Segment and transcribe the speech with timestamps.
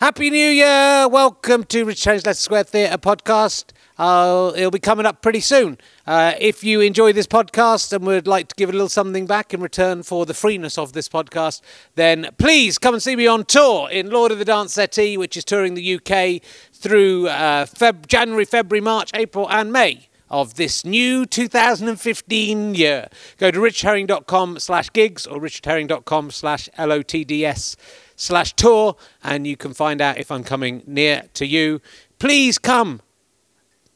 [0.00, 1.08] Happy New Year!
[1.08, 3.72] Welcome to Rich Herring's Leicester Square Theatre podcast.
[3.98, 5.76] Uh, it'll be coming up pretty soon.
[6.06, 9.52] Uh, if you enjoy this podcast and would like to give a little something back
[9.52, 11.62] in return for the freeness of this podcast,
[11.96, 15.36] then please come and see me on tour in Lord of the Dance Settee, which
[15.36, 16.42] is touring the UK
[16.72, 23.08] through uh, Feb- January, February, March, April, and May of this new 2015 year.
[23.38, 27.74] Go to richherring.com slash gigs or richardherring.com slash LOTDS
[28.18, 31.80] slash tour and you can find out if I'm coming near to you.
[32.18, 33.00] Please come.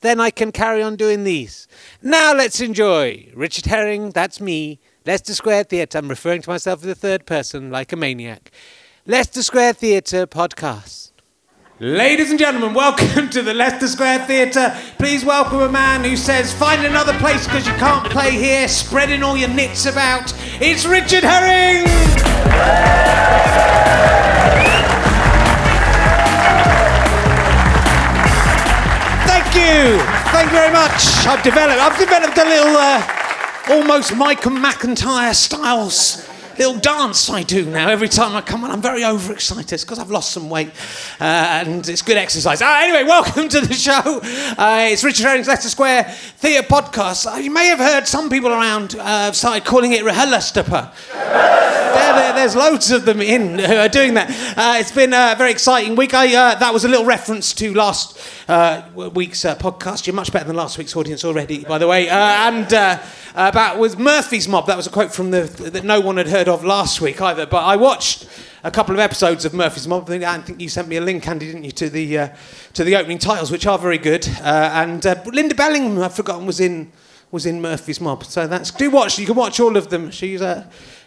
[0.00, 1.68] Then I can carry on doing these.
[2.00, 5.98] Now let's enjoy Richard Herring, that's me, Leicester Square Theatre.
[5.98, 8.50] I'm referring to myself in the third person like a maniac.
[9.06, 11.11] Leicester Square Theatre podcast.
[11.82, 14.72] Ladies and gentlemen, welcome to the Leicester Square Theatre.
[14.98, 19.24] Please welcome a man who says, find another place because you can't play here, spreading
[19.24, 20.32] all your nits about.
[20.60, 21.88] It's Richard Herring!
[29.26, 29.98] Thank you!
[30.30, 31.26] Thank you very much.
[31.26, 33.02] I've developed, I've developed a little, uh,
[33.70, 38.70] almost Michael McIntyre styles little dance I do now every time I come on.
[38.70, 40.70] I'm very overexcited because I've lost some weight
[41.20, 42.60] uh, and it's good exercise.
[42.60, 44.20] Uh, anyway, welcome to the show.
[44.58, 46.04] Uh, it's Richard Herring's Leicester Square
[46.38, 47.32] Theatre Podcast.
[47.32, 50.92] Uh, you may have heard some people around uh, started calling it Rehelastapa.
[51.12, 54.30] there, there, there's loads of them in who are doing that.
[54.56, 56.14] Uh, it's been a very exciting week.
[56.14, 58.16] I, that was a little reference to last
[58.94, 60.06] week's podcast.
[60.06, 62.08] You're much better than last week's audience already, by the way.
[62.08, 62.72] And
[63.34, 64.66] about with Murphy's Mob.
[64.66, 67.46] That was a quote from the that no one had heard of last week either.
[67.46, 68.28] But I watched
[68.64, 70.08] a couple of episodes of Murphy's Mob.
[70.08, 72.28] I think you sent me a link, Andy, didn't you, to the uh,
[72.74, 74.28] to the opening titles, which are very good.
[74.40, 76.92] Uh, and uh, Linda Bellingham, I've forgotten, was in
[77.30, 78.24] was in Murphy's Mob.
[78.24, 79.18] So that's do watch.
[79.18, 80.10] You can watch all of them.
[80.10, 80.66] She's uh,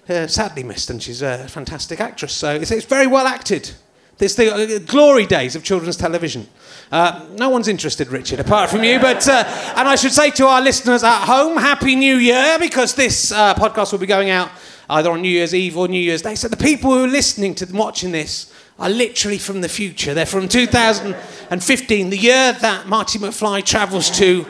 [0.09, 2.33] uh, sadly missed, and she's a fantastic actress.
[2.33, 3.71] So it's, it's very well acted.
[4.19, 6.47] It's the uh, glory days of children's television.
[6.91, 8.99] Uh, no one's interested, Richard, apart from you.
[8.99, 9.43] But uh,
[9.75, 13.53] and I should say to our listeners at home, Happy New Year, because this uh,
[13.55, 14.49] podcast will be going out
[14.89, 16.35] either on New Year's Eve or New Year's Day.
[16.35, 20.13] So the people who are listening to them, watching this are literally from the future.
[20.13, 24.45] They're from 2015, the year that Marty McFly travels to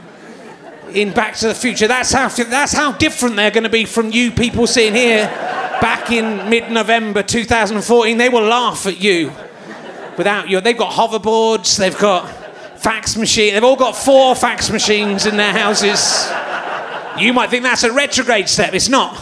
[0.93, 1.87] in Back to the Future.
[1.87, 5.25] That's how that's how different they're going to be from you people sitting here
[5.81, 8.17] back in mid-November 2014.
[8.17, 9.31] They will laugh at you
[10.17, 10.61] without you.
[10.61, 11.77] They've got hoverboards.
[11.77, 12.29] They've got
[12.79, 13.53] fax machine.
[13.53, 16.31] They've all got four fax machines in their houses.
[17.19, 18.73] You might think that's a retrograde step.
[18.73, 19.21] It's not.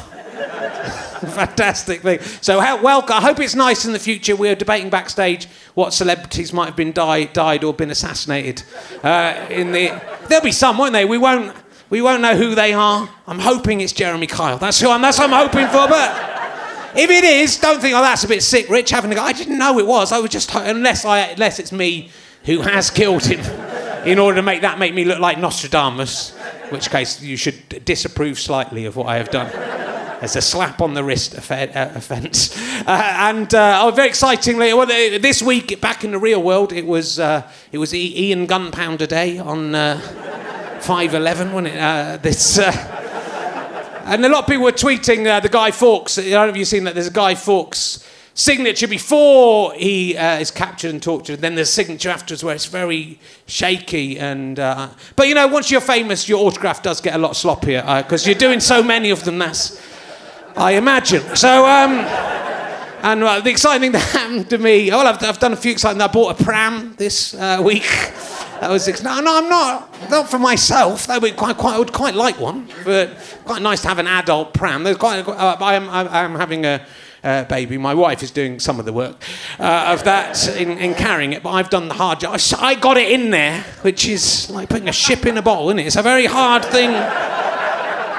[1.28, 2.20] Fantastic thing.
[2.42, 4.36] So, how, well, I hope it's nice in the future.
[4.36, 8.64] We're debating backstage what celebrities might have been die, died or been assassinated.
[9.02, 11.06] Uh, in the, there'll be some, won't they?
[11.06, 11.56] We won't.
[11.90, 13.08] We won't know who they are.
[13.28, 14.58] I'm hoping it's Jeremy Kyle.
[14.58, 15.02] That's who I'm.
[15.02, 15.88] That's what I'm hoping for.
[15.88, 19.22] But if it is, don't think, oh, that's a bit sick, Rich, having to go.
[19.22, 20.12] I didn't know it was.
[20.12, 22.10] I was just unless I unless it's me
[22.46, 23.40] who has killed him,
[24.08, 26.36] in order to make that make me look like Nostradamus.
[26.64, 29.93] In which case, you should disapprove slightly of what I have done.
[30.24, 32.58] As a slap on the wrist uh, offence.
[32.88, 36.72] Uh, and uh, oh, very excitingly, well, uh, this week back in the real world,
[36.72, 40.00] it was uh, it was Ian Gunpowder Day on uh,
[40.80, 41.78] five eleven, wasn't it?
[41.78, 42.58] Uh, this.
[42.58, 42.72] Uh,
[44.06, 46.18] and a lot of people were tweeting uh, the Guy Fawkes.
[46.18, 46.94] I don't know if you've seen that.
[46.94, 51.34] There's a Guy Fawkes signature before he uh, is captured and tortured.
[51.34, 54.20] and Then there's signature afterwards where it's very shaky.
[54.20, 58.04] And uh, but you know, once you're famous, your autograph does get a lot sloppier
[58.04, 59.38] because you're doing so many of them.
[59.38, 59.92] That's
[60.56, 61.36] I imagine.
[61.36, 61.66] So.
[61.66, 62.06] Um,
[63.04, 65.74] and uh, the exciting thing that happened to me, well, I've, I've done a few
[65.74, 66.02] exciting.
[66.02, 67.84] I bought a pram this uh, week.
[68.62, 71.08] That was ex- no, no, I'm not not for myself.
[71.08, 74.08] That would quite, quite, I would quite like one, but quite nice to have an
[74.08, 74.84] adult pram.
[74.84, 76.86] There's quite, uh, I am, I am having a
[77.26, 77.78] uh, baby.
[77.78, 79.22] My wife is doing some of the work
[79.60, 82.40] uh, of that in, in carrying it, but I've done the hard job.
[82.58, 85.80] I got it in there, which is like putting a ship in a bottle, isn't
[85.80, 85.88] it?
[85.88, 86.92] It's a very hard thing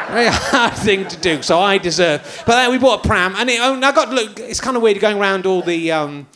[0.08, 1.42] very hard thing to do.
[1.42, 2.42] So I deserve.
[2.46, 4.38] But then we bought a pram, and it, I got look.
[4.40, 5.92] It's kind of weird going around all the.
[5.92, 6.26] Um,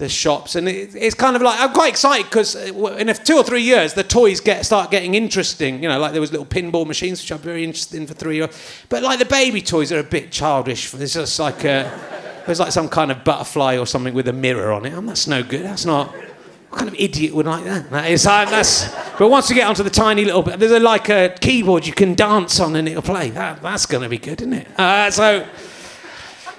[0.00, 3.36] the shops and it, it's kind of like I'm quite excited because in a two
[3.36, 5.82] or three years the toys get start getting interesting.
[5.82, 8.36] You know, like there was little pinball machines which I'm very interested in for three
[8.36, 8.48] years,
[8.88, 10.90] but like the baby toys are a bit childish.
[10.90, 14.72] There's just like a, there's like some kind of butterfly or something with a mirror
[14.72, 14.94] on it.
[14.94, 15.66] Oh, that's no good.
[15.66, 16.14] That's not.
[16.70, 17.90] What kind of idiot would like that?
[17.90, 18.88] That is, uh, that's,
[19.18, 21.92] but once you get onto the tiny little bit, there's a, like a keyboard you
[21.92, 23.30] can dance on and it'll play.
[23.30, 24.78] That, that's going to be good, isn't it?
[24.78, 25.48] Uh, so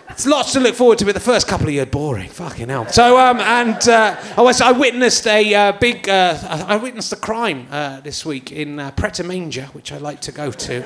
[0.10, 2.28] it's lots to look forward to, but the first couple of years boring.
[2.28, 2.86] Fucking hell.
[2.90, 6.38] So, um, and uh, I, was, I witnessed a uh, big, uh,
[6.68, 10.20] I witnessed a crime uh, this week in uh, Pret a Manger, which I like
[10.22, 10.86] to go to.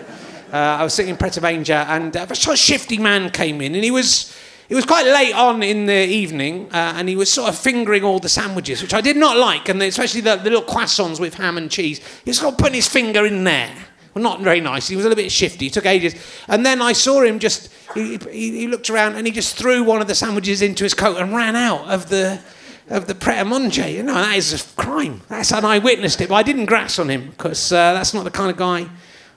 [0.54, 3.74] Uh, I was sitting in Pret a Manger, and uh, a shifty man came in,
[3.74, 4.32] and he was
[4.68, 8.04] it was quite late on in the evening, uh, and he was sort of fingering
[8.04, 11.36] all the sandwiches, which I did not like, and especially the, the little croissants with
[11.36, 12.00] ham and cheese.
[12.24, 13.76] He was sort of putting his finger in there.
[14.16, 14.88] Well, not very nice.
[14.88, 15.68] He was a little bit shifty.
[15.68, 16.16] It took ages.
[16.48, 19.84] And then I saw him just, he, he, he looked around and he just threw
[19.84, 22.42] one of the sandwiches into his coat and ran out of the,
[22.90, 23.90] of the Pret a Manger.
[23.90, 25.22] You know, that is a crime.
[25.28, 28.24] That's, and I witnessed it, but I didn't grass on him because uh, that's not
[28.24, 28.88] the kind of guy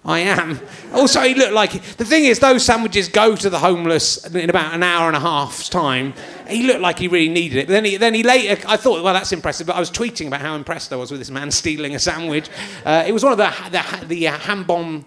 [0.04, 0.60] I am.
[0.94, 4.74] Also, he looked like the thing is, those sandwiches go to the homeless in about
[4.74, 6.14] an hour and a half's time.
[6.48, 7.66] He looked like he really needed it.
[7.66, 9.66] But then he, then he later, I thought, well, that's impressive.
[9.66, 12.48] But I was tweeting about how impressed I was with this man stealing a sandwich.
[12.84, 15.04] Uh, it was one of the the, the uh, ham bomb.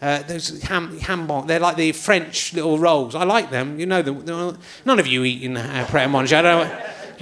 [0.00, 3.14] Uh, those ham, ham bomb, they're like the French little rolls.
[3.14, 3.78] I like them.
[3.78, 4.58] You know them.
[4.84, 6.66] None of you eat in uh, Pret a Manger.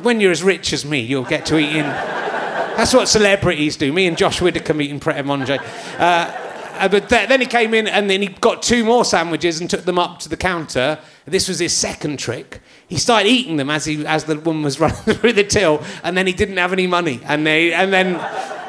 [0.01, 1.85] When you're as rich as me, you'll get to eat in.
[1.85, 3.93] That's what celebrities do.
[3.93, 5.59] Me and Josh Widdicombe eating Pret a Manger.
[5.99, 6.40] Uh,
[6.81, 9.69] uh, but th- then he came in and then he got two more sandwiches and
[9.69, 10.99] took them up to the counter.
[11.27, 12.61] This was his second trick.
[12.89, 16.17] He started eating them as, he, as the woman was running through the till, and
[16.17, 17.21] then he didn't have any money.
[17.25, 18.17] And, they, and, then,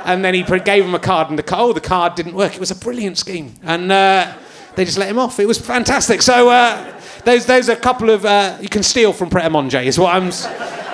[0.05, 2.53] and then he gave him a card, and the, oh, the card didn't work.
[2.53, 3.55] It was a brilliant scheme.
[3.63, 4.35] And uh,
[4.75, 5.39] they just let him off.
[5.39, 6.21] It was fantastic.
[6.21, 9.49] So uh, those, those are a couple of, uh, you can steal from Pret a
[9.49, 10.31] Manger, is what I'm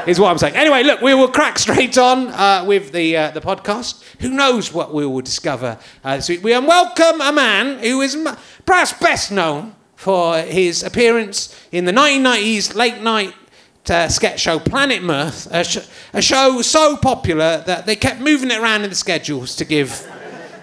[0.07, 0.55] is what I'm saying.
[0.55, 4.03] Anyway, look, we will crack straight on uh, with the, uh, the podcast.
[4.21, 6.21] Who knows what we will discover uh?
[6.41, 8.17] We welcome a man who is
[8.65, 13.33] perhaps best known for his appearance in the 1990s late night
[13.89, 18.51] uh, sketch show Planet Mirth, a, sh- a, show so popular that they kept moving
[18.51, 20.05] it around in the schedules to give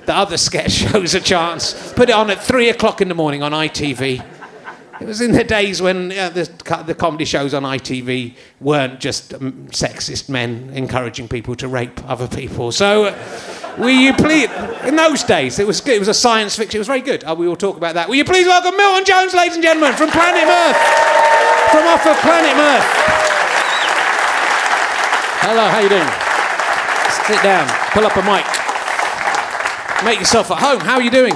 [0.07, 1.93] the other sketch shows a chance.
[1.95, 4.34] Put it on at three o'clock in the morning on ITV.
[5.05, 9.35] It was in the days when uh, the, the comedy shows on ITV weren't just
[9.35, 12.73] um, sexist men encouraging people to rape other people.
[12.73, 14.49] So, uh, will you please,
[14.83, 15.87] in those days, it was.
[15.87, 16.79] It was a science fiction.
[16.79, 17.23] It was very good.
[17.23, 18.09] Uh, we will talk about that.
[18.09, 20.81] Will you please welcome Milton Jones, ladies and gentlemen, from Planet Earth,
[21.69, 22.89] from off of Planet Earth.
[25.45, 26.09] Hello, how you doing?
[27.29, 27.69] Sit down.
[27.93, 28.47] Pull up a mic.
[30.03, 30.81] Make yourself at home.
[30.81, 31.35] How are you doing?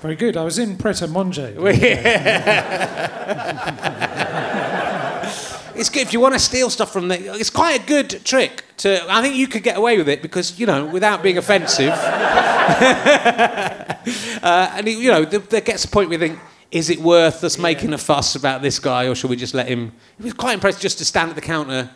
[0.00, 0.36] Very good.
[0.38, 1.48] I was in Pret a Manger.
[5.74, 7.34] it's good if you want to steal stuff from the.
[7.34, 9.04] It's quite a good trick to.
[9.10, 11.90] I think you could get away with it because you know without being offensive.
[11.92, 11.96] uh,
[14.42, 16.38] and you know there gets a point where you think.
[16.70, 17.64] Is it worth us yeah.
[17.64, 19.90] making a fuss about this guy, or should we just let him?
[20.18, 21.90] He was quite impressed just to stand at the counter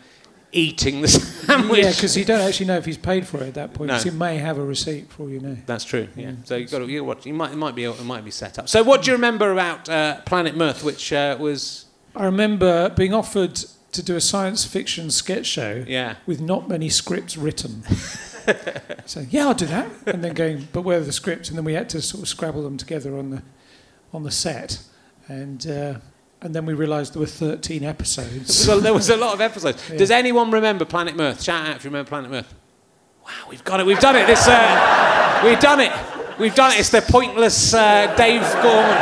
[0.55, 1.07] eating the
[1.45, 1.83] sandwich.
[1.83, 3.89] Yeah, because you don't actually know if he's paid for it at that point.
[3.89, 3.97] No.
[3.97, 5.57] He may have a receipt for all you know.
[5.65, 6.07] That's true.
[6.15, 6.31] Yeah.
[6.31, 6.47] Mm.
[6.47, 7.25] So you got to you watch.
[7.25, 8.67] You might it might be it might be set up.
[8.69, 11.85] So what do you remember about uh, Planet Mirth, which uh, was?
[12.15, 13.55] I remember being offered
[13.91, 15.83] to do a science fiction sketch show.
[15.87, 16.15] Yeah.
[16.25, 17.83] With not many scripts written.
[19.05, 21.49] so yeah, I'll do that, and then going, but where are the scripts?
[21.49, 23.43] And then we had to sort of scrabble them together on the
[24.13, 24.79] on the set,
[25.27, 25.67] and.
[25.67, 25.95] Uh,
[26.45, 28.67] and then we realised there were 13 episodes.
[28.67, 29.81] Well there was a lot of episodes.
[29.89, 29.97] Yeah.
[29.97, 31.41] Does anyone remember Planet Mirth?
[31.41, 32.53] Shout out if you remember Planet Mirth.
[33.25, 33.85] Wow, we've got it.
[33.85, 34.27] We've done it.
[34.27, 35.91] This, uh, we've done it.
[36.39, 36.79] We've done it.
[36.79, 38.97] It's the pointless uh, Dave Gorman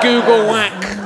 [0.00, 1.05] Googlewhack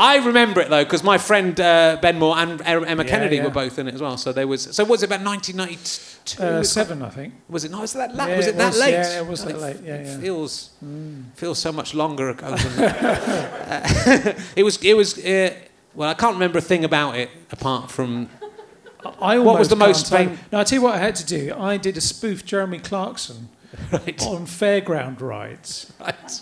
[0.00, 3.44] I remember it though because my friend uh, Ben Moor and Emma Kennedy yeah.
[3.44, 4.16] were both in it as well.
[4.16, 4.74] So there was.
[4.74, 6.42] So was it about 1992?
[6.42, 7.34] Uh, seven, I think.
[7.50, 7.70] Was it?
[7.70, 8.14] No, was it that?
[8.14, 8.92] La- yeah, was it, it that was, late?
[8.92, 9.76] Yeah, it was that late.
[9.84, 10.18] Yeah, yeah.
[10.18, 11.24] Feels mm.
[11.34, 12.56] feels so much longer ago.
[12.56, 14.82] Than, uh, it was.
[14.82, 15.18] It was.
[15.18, 15.54] Uh,
[15.94, 18.30] well, I can't remember a thing about it apart from.
[19.20, 20.38] I what was the most famous?
[20.50, 21.54] No, I tell you what I had to do.
[21.58, 23.48] I did a spoof Jeremy Clarkson
[23.92, 24.22] right.
[24.22, 25.92] on fairground rides.
[26.00, 26.40] Right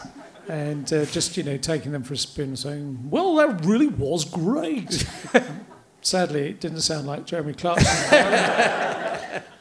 [0.49, 4.25] and uh, just you know taking them for a spin, saying, "Well, that really was
[4.25, 5.07] great."
[6.01, 7.87] Sadly, it didn't sound like Jeremy Clarkson.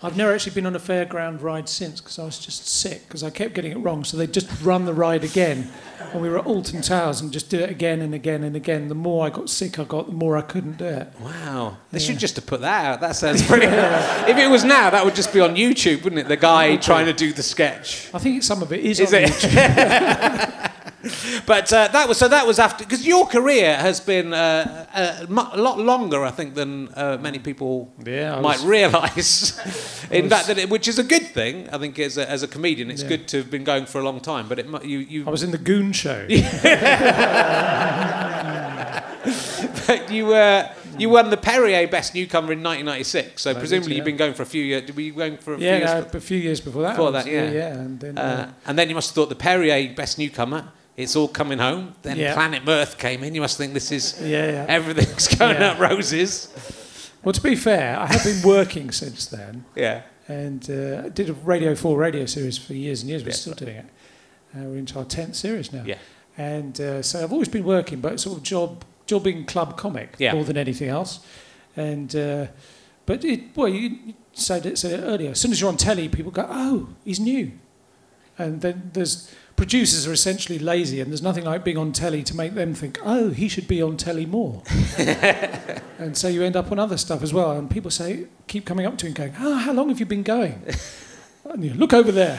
[0.04, 3.24] I've never actually been on a fairground ride since because I was just sick because
[3.24, 4.04] I kept getting it wrong.
[4.04, 5.72] So they just run the ride again,
[6.14, 8.90] and we were at Alton Towers and just did it again and again and again.
[8.90, 11.12] The more I got sick, I got, the more I couldn't do it.
[11.20, 12.06] Wow, they yeah.
[12.06, 13.02] should just have put that out.
[13.02, 13.66] That sounds pretty.
[13.66, 16.28] if it was now, that would just be on YouTube, wouldn't it?
[16.28, 18.14] The guy trying to do the sketch.
[18.14, 19.30] I think some of it is, is on it?
[19.30, 20.67] YouTube.
[21.46, 22.28] But uh, that was so.
[22.28, 26.56] That was after because your career has been uh, a, a, lot longer, I think,
[26.56, 29.58] than uh, many people yeah, might realise.
[30.12, 31.70] In fact, that it, which is a good thing.
[31.70, 33.10] I think as a, as a comedian, it's yeah.
[33.10, 34.48] good to have been going for a long time.
[34.48, 35.28] But it you you.
[35.28, 36.28] I was in the Goon Show.
[39.88, 40.70] but you were.
[40.98, 44.42] You won the Perrier Best Newcomer in 1996, so that presumably you've been going for
[44.42, 44.92] a few years.
[44.92, 46.06] Were you going for a yeah, few years?
[46.12, 46.96] Yeah, a few years before that.
[46.96, 47.52] Before that, yeah.
[47.52, 50.72] Yeah, and then, uh, uh, and then you must have thought the Perrier Best Newcomer
[50.98, 51.94] it's all coming home.
[52.02, 52.34] Then yeah.
[52.34, 53.36] Planet Mirth came in.
[53.36, 54.66] You must think this is yeah, yeah.
[54.68, 56.54] everything's going up roses.
[57.24, 59.66] Well, to be fair, I have been working since then.
[59.76, 60.02] Yeah.
[60.28, 63.24] And uh, did a Radio 4 radio series for years and years.
[63.24, 63.86] We're still doing it.
[64.56, 65.84] Uh, we're into our 10th series now.
[65.86, 65.98] Yeah.
[66.38, 70.44] And uh, so I've always been working, but sort of job jobbing club comic more
[70.44, 71.20] than anything else.
[71.76, 72.48] And uh,
[73.06, 75.32] but it, well, you you said it, said it earlier.
[75.32, 77.54] As soon as you're on telly, people go, "Oh, he's new,"
[78.38, 82.36] and then there's producers are essentially lazy, and there's nothing like being on telly to
[82.36, 84.64] make them think, "Oh, he should be on telly more."
[86.00, 87.52] and so you end up on other stuff as well.
[87.52, 90.06] And people say, keep coming up to you and going, "Oh, how long have you
[90.06, 90.64] been going?"
[91.50, 92.38] And you look over there.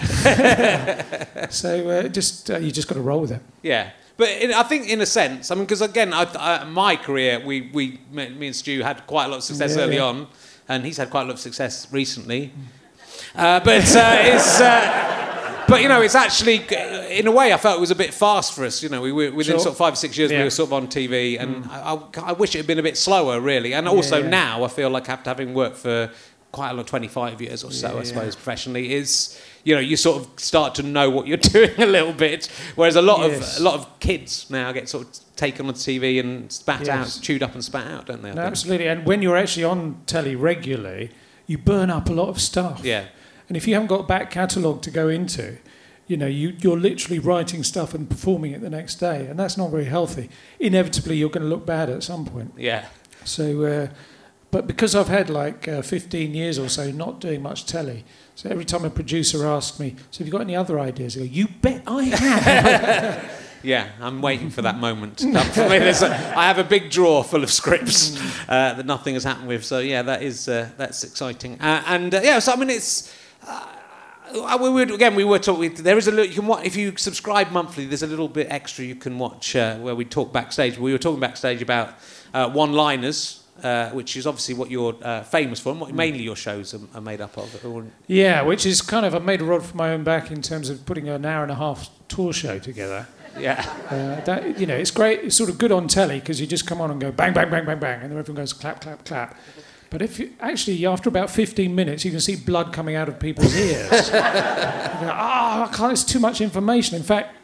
[1.50, 3.40] so uh, just uh, you just got to roll with it.
[3.62, 3.90] Yeah.
[4.18, 7.40] But in, I think, in a sense, I mean, because again, I, I, my career,
[7.42, 10.02] we, we, me and Stu had quite a lot of success Yeah, early yeah.
[10.02, 10.26] on,
[10.68, 12.52] and he's had quite a lot of success recently.
[13.34, 16.58] Uh, but uh, it's, uh, but you know, it's actually,
[17.10, 18.82] in a way, I felt it was a bit fast for us.
[18.82, 19.58] You know, we were within Sure.
[19.60, 20.42] sort of five or six years, we Yeah.
[20.42, 20.46] Mm.
[20.46, 22.00] were sort of on TV, and I, I,
[22.30, 23.72] I wish it had been a bit slower, really.
[23.74, 24.28] And also yeah.
[24.28, 26.10] now, I feel like after having worked for
[26.52, 29.96] quite a lot, 25 years or so, Yeah, I suppose, professionally, is you know, you
[29.98, 32.46] sort of start to know what you're doing a little bit.
[32.74, 33.56] Whereas a lot Yes.
[33.56, 36.88] of a lot of kids now get sort of taken on TV and spat Yes.
[37.18, 38.32] out, chewed up and spat out, don't they?
[38.32, 38.86] No, absolutely.
[38.88, 41.10] And when you're actually on telly regularly,
[41.46, 42.80] you burn up a lot of stuff.
[42.82, 43.04] Yeah,
[43.48, 45.58] And if you haven't got a back catalogue to go into,
[46.08, 49.56] you know, you, you're literally writing stuff and performing it the next day, and that's
[49.56, 50.30] not very healthy.
[50.58, 52.54] Inevitably, you're going to look bad at some point.
[52.56, 52.86] yeah,
[53.24, 53.88] So, uh,
[54.50, 58.48] but because I've had like uh, 15 years or so not doing much telly, so
[58.48, 61.24] every time a producer asks me, "So have you got any other ideas?" I go,
[61.26, 63.88] "You bet I have." yeah.
[64.00, 65.76] I'm waiting for that moment to come for me.
[65.76, 68.16] A, I have a big drawer full of scripts
[68.48, 69.64] uh, that nothing has happened with.
[69.64, 71.60] So yeah, that is uh, that's exciting.
[71.60, 73.14] Uh, and uh, yeah, so I mean, it's.
[74.32, 75.74] We would, again, we were talking.
[75.74, 76.26] There is a little.
[76.26, 77.86] You can watch if you subscribe monthly.
[77.86, 80.78] There's a little bit extra you can watch uh, where we talk backstage.
[80.78, 81.94] We were talking backstage about
[82.34, 86.36] uh, one-liners, uh, which is obviously what you're uh, famous for, and what mainly your
[86.36, 87.64] shows are, are made up of.
[87.64, 90.42] Or- yeah, which is kind of I made a rod for my own back in
[90.42, 93.06] terms of putting an hour and a half tour show together.
[93.38, 95.20] Yeah, Uh, that you know, it's great.
[95.20, 97.48] It's sort of good on telly because you just come on and go bang, bang,
[97.50, 99.36] bang, bang, bang, and then everyone goes clap, clap, clap.
[99.90, 103.18] But if you, actually after about 15 minutes, you can see blood coming out of
[103.18, 104.10] people's ears.
[105.00, 105.92] Ah, I can't.
[105.92, 106.96] It's too much information.
[106.96, 107.36] In fact,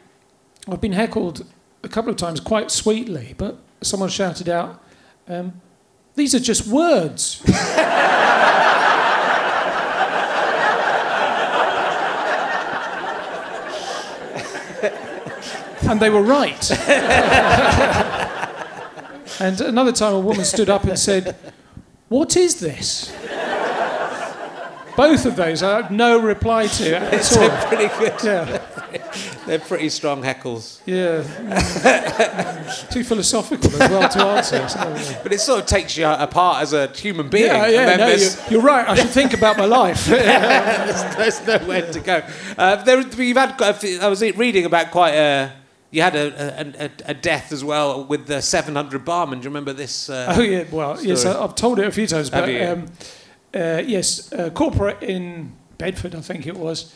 [0.67, 1.45] I've been heckled
[1.83, 4.83] a couple of times quite sweetly, but someone shouted out,
[5.29, 5.61] um,
[6.15, 7.41] "These are just words."
[15.87, 16.71] and they were right.
[19.39, 21.37] and another time, a woman stood up and said,
[22.15, 23.11] What is this?
[24.95, 27.39] Both of those I had no reply to at all.
[27.39, 28.13] they're pretty good.
[28.23, 28.61] Yeah,
[29.45, 30.79] They're pretty strong heckles.
[30.85, 31.23] yeah.
[32.89, 34.65] Too philosophical as well to answer.
[34.69, 35.19] so.
[35.23, 37.47] But it sort of takes you apart as a human being.
[37.47, 38.87] Yeah, and yeah, then no, you're, you're right.
[38.87, 40.05] I should think about my life.
[40.05, 42.23] there's, there's nowhere to go.
[42.57, 43.57] Uh, there, you've had.
[43.57, 45.51] quite a few- I was reading about quite a.
[45.95, 49.39] You had a, a, a, a death as well with the 700 barman.
[49.39, 50.09] Do you remember this?
[50.09, 51.35] Uh, Oh yeah, well yes, Story.
[51.35, 52.87] I, I've told it a few times, but um,
[53.53, 56.93] uh, yes, uh, corporate in Bedford, I think it was,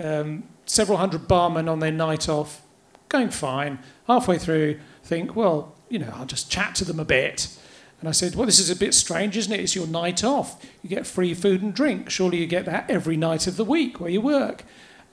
[0.00, 2.62] um, several hundred barmen on their night off,
[3.08, 3.78] going fine.
[4.08, 7.56] Halfway through, think, well, you know, I'll just chat to them a bit.
[8.00, 9.60] And I said, well, this is a bit strange, isn't it?
[9.60, 10.64] It's your night off.
[10.82, 12.10] You get free food and drink.
[12.10, 14.64] Surely you get that every night of the week where you work.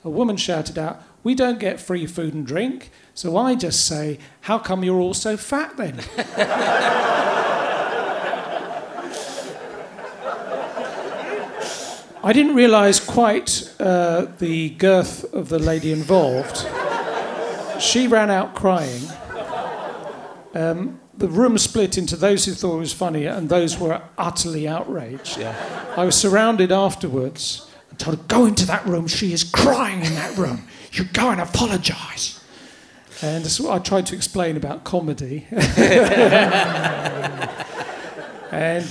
[0.07, 2.91] A woman shouted out, we don't get free food and drink.
[3.13, 5.99] So I just say, how come you're all so fat then?
[12.23, 16.65] I didn't realise quite uh, the girth of the lady involved.
[17.81, 19.03] She ran out crying.
[20.55, 24.01] Um, the room split into those who thought it was funny and those who were
[24.17, 25.37] utterly outraged.
[25.37, 25.53] yeah.
[25.97, 27.66] I was surrounded afterwards
[27.97, 29.07] told her, Go into that room.
[29.07, 30.67] She is crying in that room.
[30.91, 32.43] You go and apologise.
[33.21, 35.47] And that's what I tried to explain about comedy.
[35.51, 35.63] and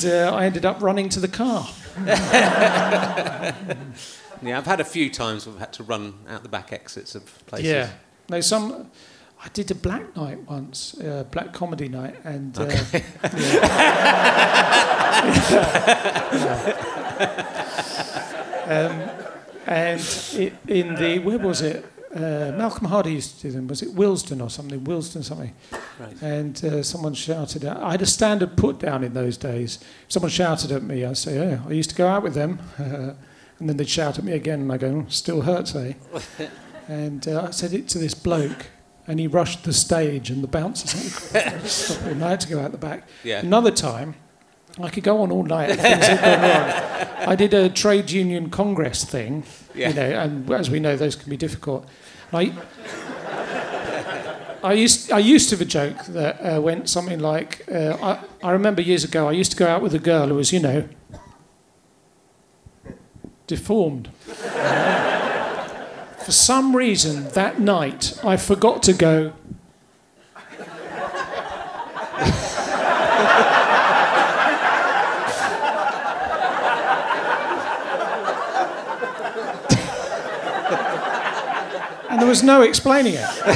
[0.04, 1.68] uh, I ended up running to the car.
[4.42, 7.24] Yeah, I've had a few times I've had to run out the back exits of
[7.46, 7.68] places.
[7.68, 7.90] Yeah.
[8.28, 8.90] No, some.
[9.42, 13.02] I did a black night once, uh, black comedy night, and uh, yeah.
[18.66, 19.10] um,
[19.66, 20.00] and
[20.34, 21.84] it, in the where was it?
[22.14, 23.68] Uh, Malcolm Hardee used to do them.
[23.68, 24.82] Was it Willesden or something?
[24.84, 25.52] Willesden something.
[25.98, 26.22] Right.
[26.22, 27.64] And uh, someone shouted.
[27.64, 29.78] Out, I had a standard put down in those days.
[30.06, 32.60] If someone shouted at me, I say, "Oh, I used to go out with them."
[32.78, 35.94] and then they'd shout at me again, and I go, "Oh, "Still hurts, eh?"
[36.88, 38.66] And uh, I said it to this bloke,
[39.08, 42.22] and he rushed the stage, and the bouncers had to stop him.
[42.22, 43.08] I had to go out the back.
[43.24, 43.40] Yeah.
[43.40, 44.14] Another time,
[44.78, 45.70] I could go on all night.
[45.70, 47.28] if Things had gone wrong.
[47.28, 49.88] I did a trade union congress thing, Yeah.
[49.88, 51.88] you know, and as we know, those can be difficult.
[52.32, 52.52] I,
[54.62, 57.96] I used I used to have a joke that uh, went something like uh,
[58.42, 60.52] I, I remember years ago I used to go out with a girl who was
[60.52, 60.88] you know
[63.46, 64.10] deformed.
[66.24, 69.32] For some reason that night I forgot to go.
[82.26, 83.20] There was no explaining it.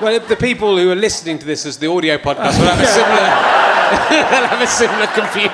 [0.00, 2.86] well, the people who are listening to this as the audio podcast will have a
[2.86, 3.26] similar,
[4.48, 5.52] have a similar confusion.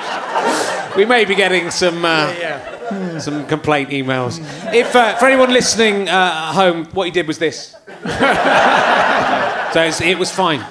[0.95, 2.05] We may be getting some.
[2.05, 3.19] Uh, yeah, yeah.
[3.19, 4.39] Some complaint emails.
[4.73, 7.75] If uh, for anyone listening uh, at home, what he did was this.
[9.73, 10.65] so it was fine.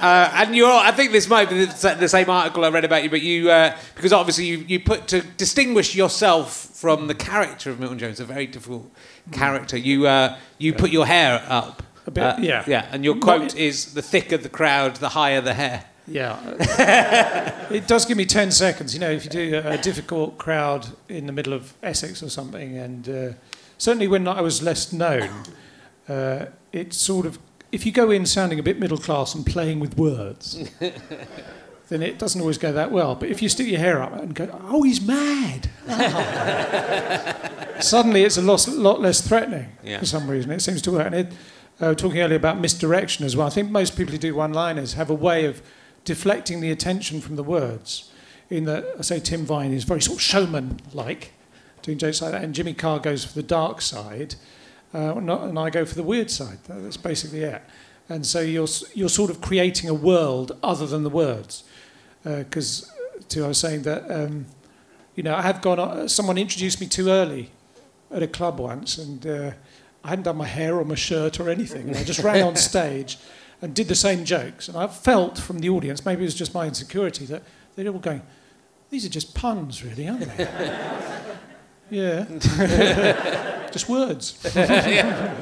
[0.00, 3.10] Uh, and you're, I think this might be the same article I read about you,
[3.10, 7.78] but you, uh, because obviously you, you put to distinguish yourself from the character of
[7.78, 8.90] Milton Jones, a very difficult
[9.30, 9.76] character.
[9.76, 11.82] You, uh, you put your hair up.
[12.06, 12.64] A bit, uh, yeah.
[12.66, 15.84] Yeah, and your quote is the thicker the crowd, the higher the hair.
[16.06, 16.38] Yeah.
[17.70, 18.94] it does give me 10 seconds.
[18.94, 22.76] You know, if you do a difficult crowd in the middle of Essex or something,
[22.78, 23.32] and uh,
[23.78, 25.30] certainly when I was less known,
[26.08, 27.38] uh, it sort of
[27.72, 30.68] if you go in sounding a bit middle class and playing with words,
[31.88, 33.14] then it doesn't always go that well.
[33.14, 37.36] But if you stick your hair up and go, oh, he's mad, oh.
[37.80, 39.98] suddenly it's a lot, lot less threatening yeah.
[39.98, 40.50] for some reason.
[40.50, 41.06] It seems to work.
[41.06, 41.32] And it,
[41.80, 44.94] uh, talking earlier about misdirection as well, I think most people who do one liners
[44.94, 45.62] have a way of
[46.04, 48.10] deflecting the attention from the words.
[48.48, 51.32] In that, I say Tim Vine is very sort of showman like,
[51.82, 54.34] doing jokes like that, and Jimmy Carr goes for the dark side
[54.92, 56.58] uh, and I go for the weird side.
[56.66, 57.62] That's basically it.
[58.08, 61.62] And so you're, you're sort of creating a world other than the words.
[62.24, 64.46] Because, uh, to I was saying that, um,
[65.14, 67.50] you know, I had gone, uh, someone introduced me too early
[68.10, 69.52] at a club once, and uh,
[70.02, 71.88] I hadn't done my hair or my shirt or anything.
[71.88, 73.16] And I just ran on stage
[73.62, 74.66] and did the same jokes.
[74.66, 77.44] And I felt from the audience, maybe it was just my insecurity, that
[77.76, 78.22] they're all going,
[78.90, 80.46] these are just puns, really, aren't they?
[81.90, 82.24] Yeah.
[83.72, 84.40] Just words.
[84.54, 85.34] yeah.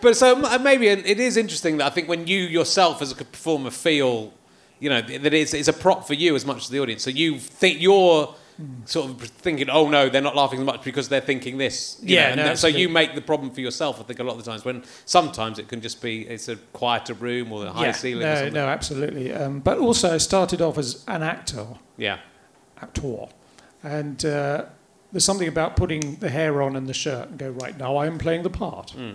[0.00, 3.70] But so maybe it is interesting that I think when you yourself as a performer
[3.70, 4.32] feel,
[4.78, 7.02] you know, that it's, it's a prop for you as much as the audience.
[7.02, 8.34] So you think you're
[8.84, 11.98] sort of thinking, oh no, they're not laughing as much because they're thinking this.
[12.02, 12.34] yeah.
[12.34, 14.00] Know, no, so you make the problem for yourself.
[14.00, 16.56] I think a lot of the times when sometimes it can just be it's a
[16.56, 18.22] quieter room or a high yeah, ceiling.
[18.22, 19.32] No, no, absolutely.
[19.32, 21.66] Um, but also I started off as an actor.
[21.96, 22.18] Yeah.
[22.80, 23.28] Actor.
[23.82, 24.24] And.
[24.24, 24.64] Uh,
[25.14, 28.08] there's something about putting the hair on and the shirt and go, right, now I
[28.08, 28.94] am playing the part.
[28.98, 29.14] Mm.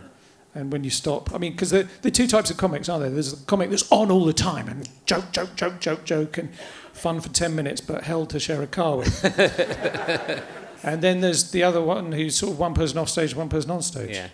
[0.56, 3.12] And when you stop, I mean, because the, the two types of comics, aren't there?
[3.12, 6.56] There's a comic that's on all the time and joke, joke, joke, joke, joke, and
[6.94, 9.26] fun for 10 minutes, but hell to share a car with.
[10.84, 13.70] and then there's the other one who's sort of one person off stage, one person
[13.70, 14.16] on stage.
[14.16, 14.30] Yeah.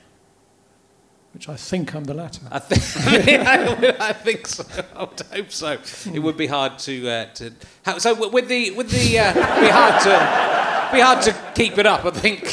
[1.33, 2.41] Which I think I'm the latter.
[2.51, 3.47] I think,
[3.99, 4.63] I, think so.
[4.95, 5.79] I would hope so.
[6.13, 7.51] It would be hard to uh, to.
[7.99, 12.05] so with the with the uh, be hard to be hard to keep it up.
[12.05, 12.47] I think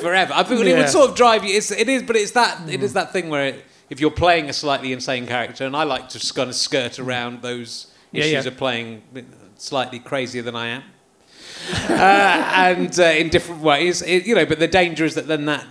[0.00, 0.32] forever.
[0.34, 0.74] I think yeah.
[0.74, 1.56] it would sort of drive you.
[1.56, 2.72] It's, it is, but it's that mm.
[2.72, 5.84] it is that thing where it, if you're playing a slightly insane character, and I
[5.84, 8.50] like to just kind of skirt around those yeah, issues yeah.
[8.50, 9.02] of playing
[9.56, 10.82] slightly crazier than I am.
[11.90, 14.46] uh, and uh, in different ways, it, you know.
[14.46, 15.66] But the danger is that then that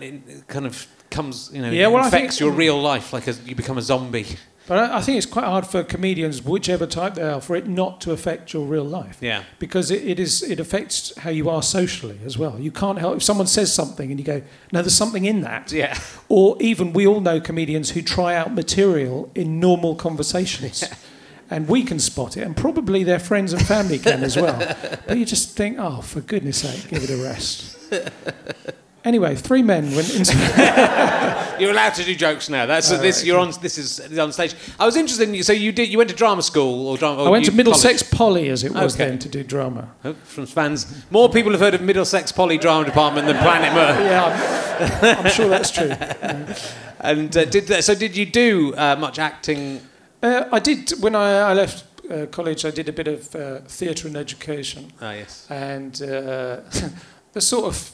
[0.48, 3.78] kind of comes, you know, yeah, well, affects your real life, like a, you become
[3.78, 4.26] a zombie.
[4.68, 7.68] But I, I think it's quite hard for comedians, whichever type they are, for it
[7.68, 9.18] not to affect your real life.
[9.22, 9.44] Yeah.
[9.60, 12.60] Because it, it is it affects how you are socially as well.
[12.60, 15.72] You can't help if someone says something and you go, no, there's something in that.
[15.72, 15.98] Yeah.
[16.28, 20.82] Or even we all know comedians who try out material in normal conversations.
[20.82, 20.96] Yeah.
[21.50, 24.58] And we can spot it, and probably their friends and family can as well.
[25.08, 27.78] But you just think, oh, for goodness sake, give it a rest.
[29.06, 30.34] Anyway, three men went into.
[31.60, 32.66] you're allowed to do jokes now.
[32.66, 33.18] That's oh, this.
[33.18, 33.54] Right, you're on.
[33.62, 34.56] This is on stage.
[34.80, 35.44] I was interested in you.
[35.44, 35.90] So you did.
[35.90, 37.22] You went to drama school or drama?
[37.22, 38.18] Or I went to Middlesex college?
[38.18, 39.10] Poly, as it was okay.
[39.10, 39.90] then, to do drama.
[40.04, 44.00] Oh, from fans, more people have heard of Middlesex Poly drama department than Planet Mirth.
[44.00, 45.90] yeah, I'm, I'm, sure that's true.
[47.00, 47.96] and uh, did so?
[47.96, 49.82] Did you do uh, much acting?
[50.22, 52.66] Uh, I did when I, I left uh, college.
[52.66, 54.92] I did a bit of uh, theatre and education.
[55.02, 55.48] Ah, yes.
[55.50, 56.62] And uh,
[57.34, 57.92] the sort of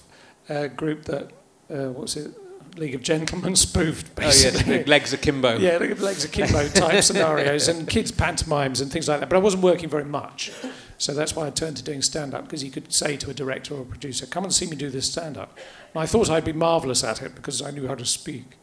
[0.49, 1.31] uh, group that
[1.69, 2.31] uh, what's it?
[2.75, 4.73] League of Gentlemen spoofed, basically.
[4.73, 5.59] Oh, yeah, Legz Akimbo.
[5.59, 9.29] yeah, Legz Akimbo type scenarios and kids' pantomimes and things like that.
[9.29, 10.51] But I wasn't working very much.
[10.97, 13.33] So that's why I turned to doing stand up, because you could say to a
[13.33, 15.57] director or a producer, come and see me do this stand up.
[15.93, 18.57] And I thought I'd be marvellous at it because I knew how to speak.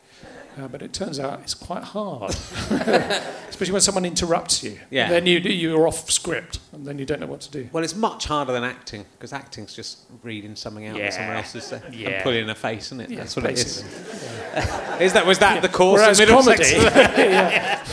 [0.59, 2.31] Uh, but it turns out it's quite hard,
[3.49, 4.79] especially when someone interrupts you.
[4.91, 5.09] Yeah.
[5.09, 7.69] then you you're off script, and then you don't know what to do.
[7.73, 11.05] Well, it's much harder than acting because acting's just reading something out yeah.
[11.05, 12.09] that someone else is saying yeah.
[12.11, 13.11] and putting in a face, isn't it?
[13.11, 13.89] Yeah, That's what basically.
[13.91, 14.31] it is.
[15.01, 16.73] Is that was that the course Whereas of Middlesex?
[16.75, 16.91] comedy,
[17.31, 17.85] yeah.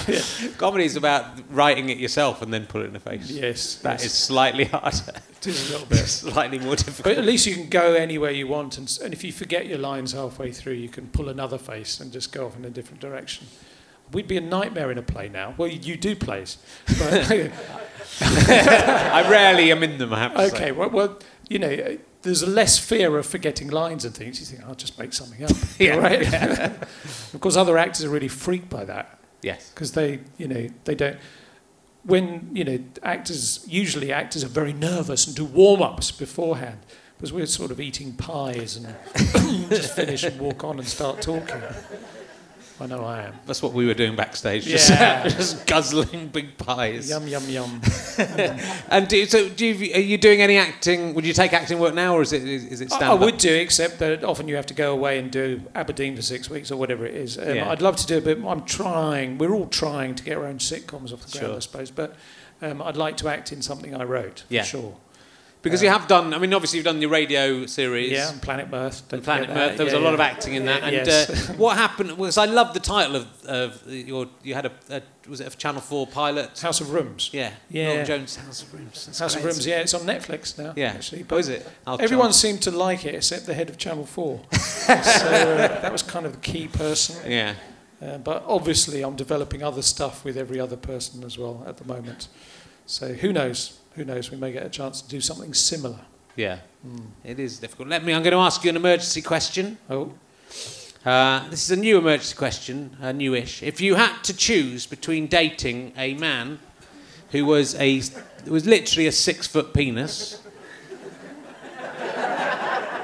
[0.57, 3.29] Comedy is about writing it yourself and then put it in the face.
[3.29, 4.13] yes, That is yes.
[4.13, 5.13] slightly harder.
[5.37, 5.97] It is a little bit.
[6.07, 7.03] slightly more difficult.
[7.03, 9.77] But at least you can go anywhere you want, and, and if you forget your
[9.77, 12.99] lines halfway through, you can pull another face and just go off in a different
[13.01, 13.45] direction.
[14.11, 15.53] We'd be a nightmare in a play now.
[15.57, 16.57] Well, you, do plays,
[18.21, 20.71] I rarely am in them, I have to okay.
[20.71, 24.39] Well, well, you know, there's less fear of forgetting lines and things.
[24.39, 26.33] You think, I'll just make something up, Yeah, right?
[27.33, 29.69] of course, other actors are really freaked by that Yes.
[29.71, 31.17] because they, you know, they don't.
[32.03, 36.79] When you know, actors usually actors are very nervous and do warm-ups beforehand.
[37.17, 38.95] Because we're sort of eating pies and
[39.69, 41.61] just finish and walk on and start talking.
[42.79, 43.33] I know I am.
[43.47, 44.65] That's what we were doing backstage.
[44.65, 45.27] Just, Yeah.
[45.27, 47.09] just guzzling big pies.
[47.09, 47.81] Yum yum yum.
[48.89, 51.13] And do, so, do you, are you doing any acting?
[51.15, 53.37] Would you take acting work now, or is it is, it I, stand I would
[53.37, 56.71] do, except that often you have to go away and do Aberdeen for six weeks
[56.71, 57.37] or whatever it is.
[57.37, 57.69] Um, Yeah.
[57.69, 58.43] I'd love to do a bit.
[58.45, 59.37] I'm trying.
[59.37, 61.55] We're all trying to get our own sitcoms off the ground, Sure.
[61.55, 61.91] I suppose.
[61.91, 62.15] But
[62.61, 64.43] um, I'd like to act in something I wrote.
[64.49, 64.63] Yeah.
[64.63, 64.95] For sure.
[65.63, 66.33] Because you have done.
[66.33, 68.11] I mean, obviously you've done your radio series.
[68.11, 69.11] Yeah, and Planet Mirth.
[69.11, 69.55] And Planet that.
[69.55, 69.77] Mirth.
[69.77, 70.81] There was Yeah, a lot of acting in that.
[70.81, 71.49] Yeah, And yes.
[71.49, 74.27] uh, what happened was I love the title of, of your.
[74.43, 76.57] You had a, a was it a Channel Four pilot?
[76.59, 77.31] House of Rooms.
[77.33, 77.51] Yeah.
[77.69, 77.87] Yeah.
[77.87, 79.05] Norton Jones House of Rooms.
[79.07, 79.43] That's House of.
[79.43, 79.65] Rooms.
[79.67, 80.73] Yeah, it's on Netflix now.
[80.75, 80.93] Yeah.
[80.93, 81.67] Actually, Oh, but is it?
[81.85, 82.31] I'll everyone try.
[82.33, 84.41] seemed to like it except the head of Channel Four.
[84.53, 87.29] so uh, that was kind of the key person.
[87.29, 87.55] Yeah.
[88.01, 91.85] Uh, but obviously, I'm developing other stuff with every other person as well at the
[91.85, 92.27] moment.
[92.85, 93.79] So who knows?
[93.97, 94.29] Who knows?
[94.29, 95.99] We may get a chance to do something similar.
[96.35, 96.59] Yeah.
[97.23, 97.89] It is difficult.
[97.89, 98.13] Let me.
[98.13, 99.77] I'm going to ask you an emergency question.
[99.89, 100.13] Oh,
[101.03, 103.63] Uh, this is a new emergency question, uh, newish.
[103.63, 106.59] If you had to choose between dating a man
[107.31, 108.01] who was a
[108.45, 110.41] was literally a six foot penis.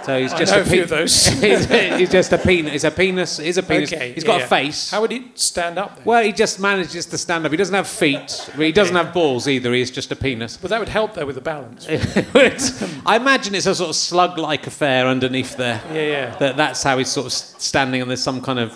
[0.05, 1.25] So he's I just a, a few pe- of those.
[1.97, 2.73] he's, just a penis.
[2.73, 3.37] He's a penis.
[3.37, 3.93] He's a penis.
[3.93, 4.45] Okay, he's got yeah.
[4.45, 4.91] a face.
[4.91, 6.05] how would he stand up then?
[6.05, 7.51] well, he just manages to stand up.
[7.51, 8.49] He doesn't have feet.
[8.55, 9.73] But he doesn't have balls either.
[9.73, 10.61] He's just a penis.
[10.61, 11.87] Well, that would help though with the balance.
[13.05, 15.81] I imagine it's a sort of slug-like affair underneath there.
[15.93, 16.35] Yeah, yeah.
[16.37, 18.71] That that's how he's sort of standing, and there's some kind of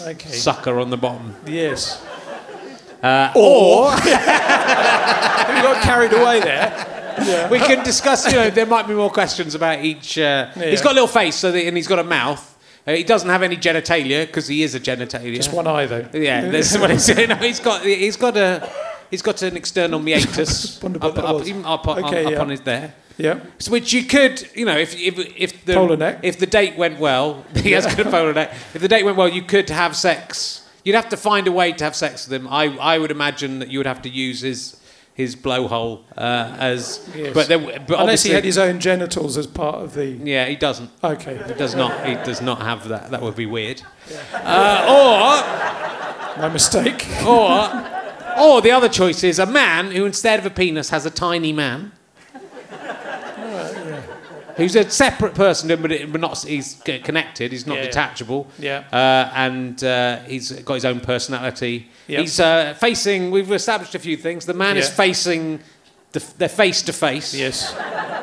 [0.00, 0.30] Okay.
[0.30, 1.34] sucker on the bottom.
[1.46, 2.00] Yes.
[3.02, 4.00] Uh, Or we
[5.62, 6.99] got carried away there.
[7.50, 8.26] We can discuss.
[8.30, 10.18] You know, there might be more questions about each.
[10.18, 10.70] Uh, Yeah.
[10.70, 12.46] He's got a little face, so that, and he's got a mouth.
[12.86, 15.34] Uh, he doesn't have any genitalia because he is a genitalia.
[15.36, 16.06] Just one eye though.
[16.12, 17.28] Yeah, that's what he's saying.
[17.28, 17.82] No, he's got.
[17.82, 18.68] He's got a.
[19.10, 22.40] He's got an external meatus Wonder up, up, even up, on- Okay, up yeah.
[22.40, 22.94] on his there.
[23.18, 23.40] Yeah.
[23.58, 26.20] So which you could, you know, if if if the Polar neck.
[26.22, 28.52] if the date went well, he has got a polar neck.
[28.72, 30.66] If the date went well, you could have sex.
[30.84, 32.48] You'd have to find a way to have sex with him.
[32.48, 34.79] I I would imagine that you would have to use his
[35.20, 37.08] his blowhole uh, as.
[37.14, 37.34] Yes.
[37.34, 40.06] But there, but Unless he had his own genitals as part of the.
[40.06, 40.90] yeah, he doesn't.
[41.02, 41.40] Okay.
[41.46, 42.06] He does not.
[42.06, 43.10] He does not have that.
[43.10, 43.82] That would be weird.
[44.32, 47.06] Uh, My mistake.
[47.26, 47.50] or
[48.38, 51.10] or or the other choice is a man who instead of a penis has a
[51.10, 51.92] tiny man.
[54.56, 57.50] Who's a separate person, but, it, but not he's connected.
[57.52, 57.84] He's not Yeah.
[57.84, 58.46] detachable.
[58.58, 58.84] Yeah.
[58.92, 61.88] Uh, and uh, he's got his own personality.
[62.08, 62.20] Yep.
[62.20, 63.30] He's uh, facing.
[63.30, 64.46] We've established a few things.
[64.46, 65.60] The man is facing.
[66.12, 67.72] The, they're face to face Yes.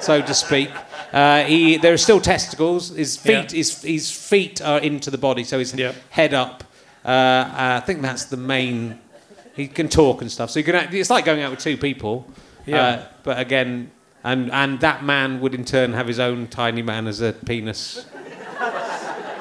[0.05, 0.69] so to speak.
[1.13, 2.89] Uh, he, there are still testicles.
[2.89, 3.57] His feet, Yeah.
[3.57, 5.93] his, his feet are into the body, so his Yeah.
[6.09, 6.65] head up.
[7.05, 8.99] Uh, uh, I think that's the main.
[9.55, 10.75] He can talk and stuff, so you can.
[10.75, 12.27] act- It's like going out with two people.
[12.65, 12.81] Yeah.
[12.83, 13.91] Uh, but again,
[14.23, 18.05] and and that man would in turn have his own tiny man as a penis.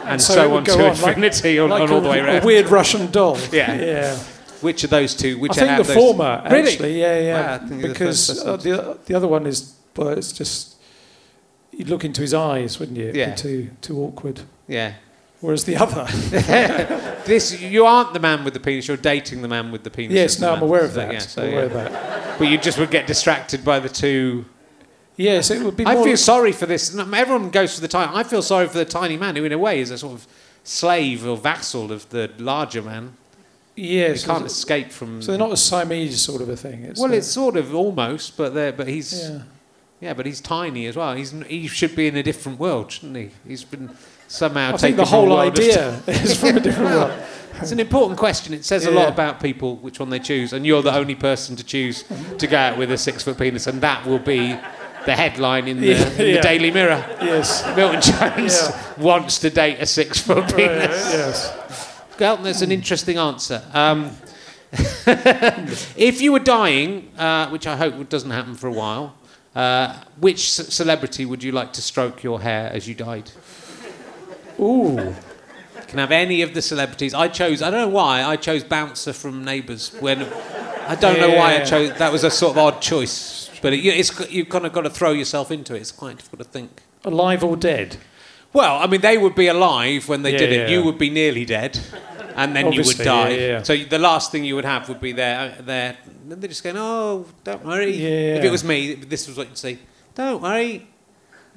[0.07, 2.09] And, so, it would on to on, like- infinity on, like on a, all the
[2.09, 2.45] way a around.
[2.45, 3.39] weird Russian doll.
[3.53, 3.75] Yeah.
[3.75, 4.19] Yeah.
[4.63, 5.39] Which of those two?
[5.39, 6.73] Which I think the those- former, Really?
[6.73, 7.01] actually.
[7.01, 7.41] Yeah, yeah.
[7.41, 10.77] Wow, I think the because uh, the the other one is, well, it's just
[11.73, 13.05] you'd look into his eyes, wouldn't you?
[13.05, 13.35] It'd be Yeah.
[13.35, 14.41] Too too awkward.
[14.67, 14.95] Yeah.
[15.43, 16.07] Whereas the other,
[17.27, 18.89] This you aren't the man with the penis.
[18.89, 20.15] You're dating the man with the penis.
[20.15, 21.13] yes, is the no, I'm aware of So, that.
[21.13, 22.39] Yeah, so, I'm aware of that.
[22.39, 24.47] But you just would get distracted by the two.
[25.17, 25.87] Yes, it would be.
[25.87, 26.97] I feel sorry for this.
[26.97, 28.13] Everyone goes for the tiny.
[28.15, 30.27] I feel sorry for the tiny man who, in a way, is a sort of
[30.63, 33.17] slave or vassal of the larger man.
[33.77, 35.21] Yes, He can't so, escape from.
[35.23, 36.85] so they're not a Siamese sort of a thing.
[36.85, 38.73] It's well, it's sort of almost, but there.
[38.73, 39.43] But he's yeah.
[40.01, 40.15] yeah.
[40.15, 41.15] but he's tiny as well.
[41.15, 43.31] He's he should be in a different world, shouldn't he?
[43.47, 43.91] He's been
[44.29, 44.69] somehow.
[44.69, 47.23] I taken think the whole idea is from a different Well, world.
[47.59, 48.53] It's an important question.
[48.53, 51.57] It says a lot about people, which one they choose, and you're the only person
[51.57, 52.05] to choose
[52.37, 54.59] to go out with a six foot penis, and that will be
[55.07, 56.41] the headline in the, Yeah, in the yeah.
[56.43, 57.05] Daily Mirror.
[57.23, 57.65] Yes.
[57.77, 59.03] Milton Jones Yeah.
[59.03, 61.13] wants to date a six foot Right, penis.
[61.13, 61.53] yes.
[62.19, 63.63] Well, that's an interesting answer.
[63.73, 64.11] Um,
[65.97, 69.15] if you were dying, uh, which I hope doesn't happen for a while,
[69.55, 73.31] uh, which c- celebrity would you like to stroke your hair as you died?
[74.59, 75.15] Ooh.
[75.89, 77.15] can have any of the celebrities.
[77.15, 77.63] I chose.
[77.63, 78.25] I don't know why.
[78.25, 79.93] I chose Bouncer from Neighbours.
[80.01, 80.27] When
[80.89, 81.97] I don't know why I chose.
[81.99, 83.36] That was a sort of odd choice.
[83.63, 85.81] But it, it's you've kind of got to throw yourself into it.
[85.81, 86.83] It's quite difficult to think.
[87.05, 87.97] Alive or dead?
[88.53, 90.71] Well, I mean, they would be alive when they Yeah, did it.
[90.71, 90.77] yeah.
[90.77, 91.79] You would be nearly dead,
[92.37, 93.31] and then you would die.
[93.31, 93.63] yeah.
[93.63, 95.55] So the last thing you would have would be there.
[95.59, 95.97] Uh, there,
[96.31, 97.93] and they're just going, "Oh, don't worry."
[98.37, 99.79] If it was me, this was what you'd say.
[100.15, 100.87] Don't worry,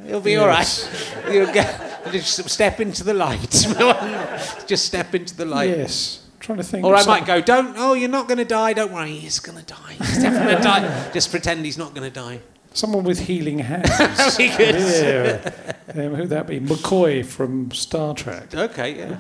[0.06, 0.42] it'll be Yes.
[0.42, 1.34] all right.
[1.34, 3.50] You'll get, just step into the light.
[4.68, 5.70] just step into the light.
[5.70, 6.24] yes.
[6.50, 6.86] Trying to think.
[6.86, 9.58] Or I might go, don't, oh, you're not going to die, don't worry, he's going
[9.58, 9.94] to die.
[9.94, 11.12] He's definitely going to die.
[11.14, 12.42] Just pretend he's not going to die.
[12.74, 13.90] Someone with healing hands.
[14.40, 15.52] Yeah.
[15.96, 16.60] Um, who'd that be?
[16.60, 18.54] McCoy from Star Trek.
[18.54, 19.20] Okay, yeah.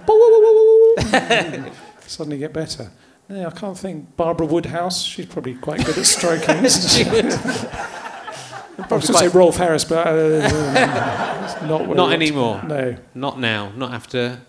[2.02, 2.92] Suddenly get better.
[3.28, 4.15] Yeah, I can't think.
[4.15, 5.02] Barbara Woodhouse.
[5.04, 6.63] She's probably quite good at stroking.
[6.63, 7.10] isn't she?
[7.10, 11.89] I was going to say Rolf Harris, but uh, not.
[11.89, 12.62] Not anymore.
[12.63, 12.96] No.
[13.15, 14.42] Not now, not after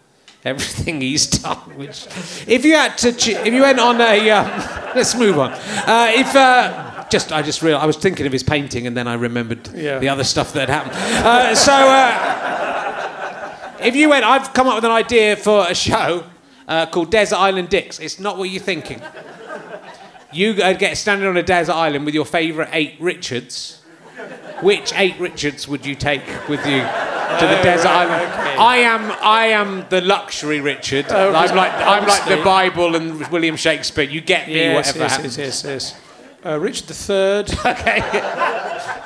[0.44, 1.56] everything he's done.
[1.76, 2.06] Which,
[2.46, 4.46] if you had to, if you went on a, um,
[4.94, 5.52] let's move on.
[5.52, 9.08] Uh, if uh, just, I just realized I was thinking of his painting, and then
[9.08, 9.98] I remembered Yeah.
[9.98, 11.26] the other stuff that had happened.
[11.26, 16.24] Uh, so, uh, if you went, I've come up with an idea for a show
[16.68, 17.98] uh, called Desert Island Dicks.
[17.98, 19.00] It's not what you're thinking.
[20.32, 23.79] You uh, get standing on a desert island with your favourite eight Richards.
[24.62, 28.32] Which eight Richards would you take with you to the desert island?
[28.60, 31.06] I am, I am the luxury Richard.
[31.10, 32.42] Oh, I'm like, I'm like the.
[32.44, 34.04] Bible and William Shakespeare.
[34.04, 35.38] You get me, Yes, whatever yes, happens.
[35.38, 36.00] yes, yes, yes.
[36.44, 37.44] Uh, Richard III.
[37.72, 38.00] Okay.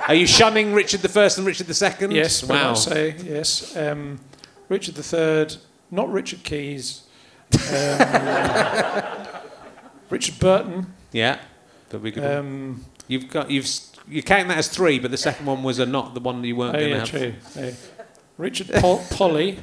[0.07, 2.11] Are you shunning Richard the First and Richard the Second?
[2.13, 2.71] yes, Wow.
[2.71, 3.13] much so.
[3.25, 3.75] Yes.
[3.77, 4.21] Um,
[4.69, 5.57] Richard III.
[5.91, 7.03] Not Richard Keys.
[7.71, 9.27] Um,
[10.11, 10.93] Richard Burton.
[11.13, 11.39] Yeah.
[11.89, 12.25] That'd be good.
[12.39, 13.69] Um, You've got, you've,
[14.09, 16.57] you count that as three, but the second one was a not the one you
[16.57, 17.55] weren't oh, going to yeah, have.
[17.55, 17.63] true.
[17.63, 17.71] Yeah.
[18.37, 19.59] Richard Pol- Polly,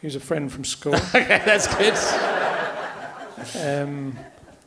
[0.00, 0.94] who's a friend from school.
[1.14, 1.94] Okay, that's good.
[3.62, 4.18] Um,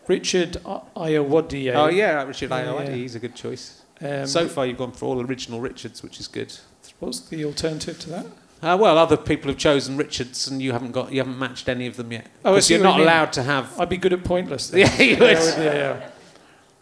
[0.07, 2.89] Richard I- Oh yeah, Richard Yeah, yeah.
[2.91, 3.81] he's a good choice.
[4.01, 6.55] Um, so far, you've gone for all original Richards, which is good.
[6.99, 8.25] what's the alternative to that?
[8.61, 11.87] Uh, well, other people have chosen Richards, and you haven't got, you haven't matched any
[11.87, 12.27] of them yet.
[12.43, 13.79] Oh, so you're not allowed to have.
[13.79, 14.73] I'd be good at pointless.
[14.73, 15.37] Yeah, you would.
[15.37, 16.09] Yeah, yeah.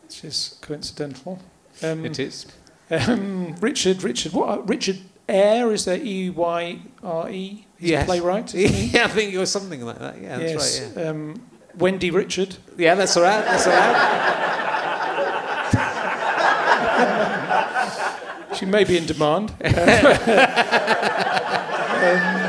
[0.03, 1.39] Which is coincidental.
[1.83, 2.45] Um, It is.
[2.89, 4.49] Um, Richard, Richard, what?
[4.49, 5.97] uh, Richard Eyre is there?
[6.01, 7.65] E Y R E.
[7.77, 8.03] He's Yes.
[8.03, 8.53] a playwright.
[8.55, 10.21] Yeah, I think it was something like that.
[10.21, 10.79] Yeah, that's yes.
[10.95, 11.03] right.
[11.03, 11.09] Yeah.
[11.09, 11.41] Um,
[11.77, 12.55] Wendy Richard.
[12.77, 13.43] yeah, that's all right.
[13.45, 14.43] That's all right.
[18.57, 19.53] She may be in demand.
[21.97, 22.43] Um,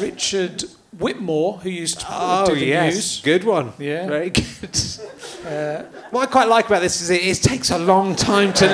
[0.00, 0.64] Richard
[0.98, 3.20] Whitmore, who used to Oh do the yes, news.
[3.22, 3.72] good one.
[3.78, 4.06] Yeah.
[4.06, 4.44] very good.
[6.10, 8.66] what I quite like about this is it, it takes a long time to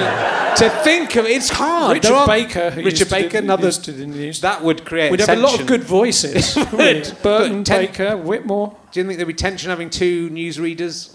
[0.59, 1.27] to think of.
[1.27, 1.95] It's hard.
[1.95, 4.41] Richard are- Baker, who Richard used to do- Baker, another to do the news.
[4.41, 5.11] that would create.
[5.13, 6.55] We'd have a lot of good voices.
[6.73, 8.77] Burton, But ten- Baker, Whitmore.
[8.91, 11.15] Do you think there'd be tension having two newsreaders?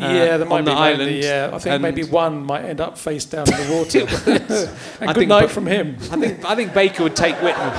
[0.00, 2.64] uh, yeah, there might on be the mainly, island, Yeah, I think maybe one might
[2.64, 4.00] end up face down in the water.
[5.00, 5.96] and I good think night Ba- from him.
[6.10, 7.72] I think I think Baker would take Whitmore.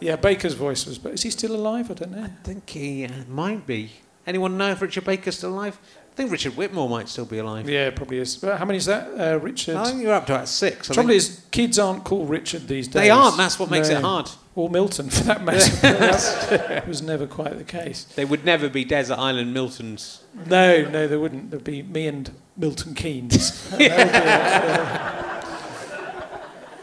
[0.00, 0.98] Yeah, Baker's voice was.
[0.98, 1.90] But is he still alive?
[1.90, 2.24] I don't know.
[2.24, 3.92] I think he uh, might be.
[4.26, 5.78] Anyone know if Richard Baker's still alive?
[6.12, 7.68] I think Richard Whitmore might still be alive.
[7.68, 8.36] Yeah, probably is.
[8.36, 9.08] But how many is that?
[9.34, 9.76] Uh, Richard.
[9.76, 10.90] I think you're up to about six.
[10.90, 11.18] I Trouble think.
[11.18, 13.02] is, kids aren't called Richard these days.
[13.02, 13.36] they aren't.
[13.36, 13.98] That's what makes No.
[13.98, 14.30] it hard.
[14.54, 15.70] Or Milton, for that matter.
[16.74, 18.04] it was never quite the case.
[18.16, 20.22] They would never be Desert Island Miltons.
[20.46, 21.50] No, no, they wouldn't.
[21.50, 23.68] There'd be me and Milton Keynes.
[23.76, 25.16] that, would be a,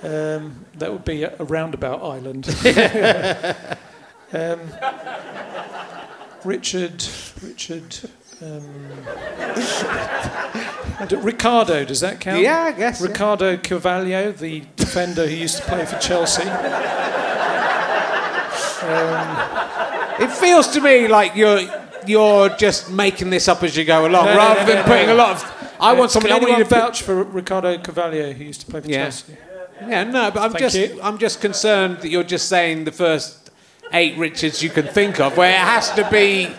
[0.03, 2.47] um, that would be a, a roundabout island.
[4.33, 4.59] um,
[6.43, 7.03] Richard,
[7.41, 7.95] Richard,
[8.41, 8.63] um,
[11.07, 12.41] d- Ricardo, does that count?
[12.41, 12.99] Yeah, I guess.
[13.01, 13.07] yeah.
[13.07, 16.43] Ricardo Carvalho, the defender who used to play for Chelsea.
[20.19, 21.61] It feels to me like you're
[22.05, 25.07] you're just making this up as you go along, No, rather no, than no, putting
[25.07, 25.13] no.
[25.15, 25.75] a lot of.
[25.79, 26.33] I want somebody.
[26.33, 29.03] I Can want to vouch for Ricardo Carvalho, who used to play for Yeah.
[29.03, 29.37] Chelsea?
[29.87, 30.99] Yeah, no, but I'm Thank just you.
[31.01, 33.51] I'm just concerned that you're just saying the first
[33.91, 36.49] eight Richards you can think of, where it has to be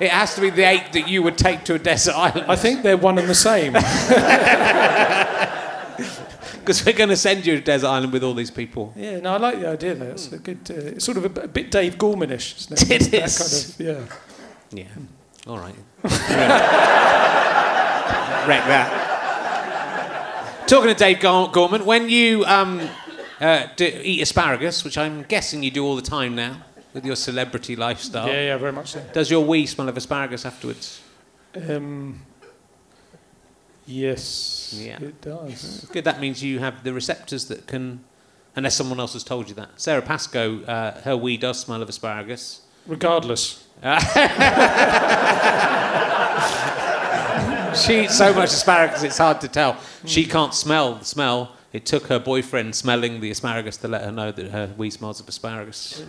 [0.00, 2.50] it has to be the eight that you would take to a desert island.
[2.50, 3.74] I think they're one and the same.
[6.60, 8.92] because we're going to send you to a desert island with all these people.
[8.96, 9.94] yeah, no, I like the idea.
[9.94, 10.06] Though.
[10.06, 10.70] It's a good.
[10.70, 12.90] Uh, it's sort of a, bit Dave Gormanish, isn't it?
[12.90, 13.76] It that is.
[13.78, 14.08] Kind of,
[14.72, 14.82] yeah.
[14.82, 14.88] Yeah.
[15.46, 15.74] All right.
[18.46, 19.09] Wreck that.
[20.70, 22.88] Talking to Dave Gorman, when you um,
[23.40, 26.58] uh, do, eat asparagus, which I'm guessing you do all the time now
[26.94, 29.02] with your celebrity lifestyle, Yeah, yeah, very much so.
[29.12, 31.00] does your wee smell of asparagus afterwards?
[31.56, 32.20] Um,
[33.84, 35.02] yes, Yeah.
[35.02, 35.88] it does.
[35.92, 36.04] Good.
[36.04, 38.04] That means you have the receptors that can
[38.54, 39.70] unless someone else has told you that.
[39.80, 42.60] Sara Pascoe, uh, her wee does smell of asparagus.
[42.86, 43.64] Regardless.
[47.74, 49.76] she eats so much asparagus, it's hard to tell.
[50.04, 51.56] She can't smell the smell.
[51.72, 55.20] It took her boyfriend smelling the asparagus to let her know that her wee smells
[55.20, 56.02] of asparagus.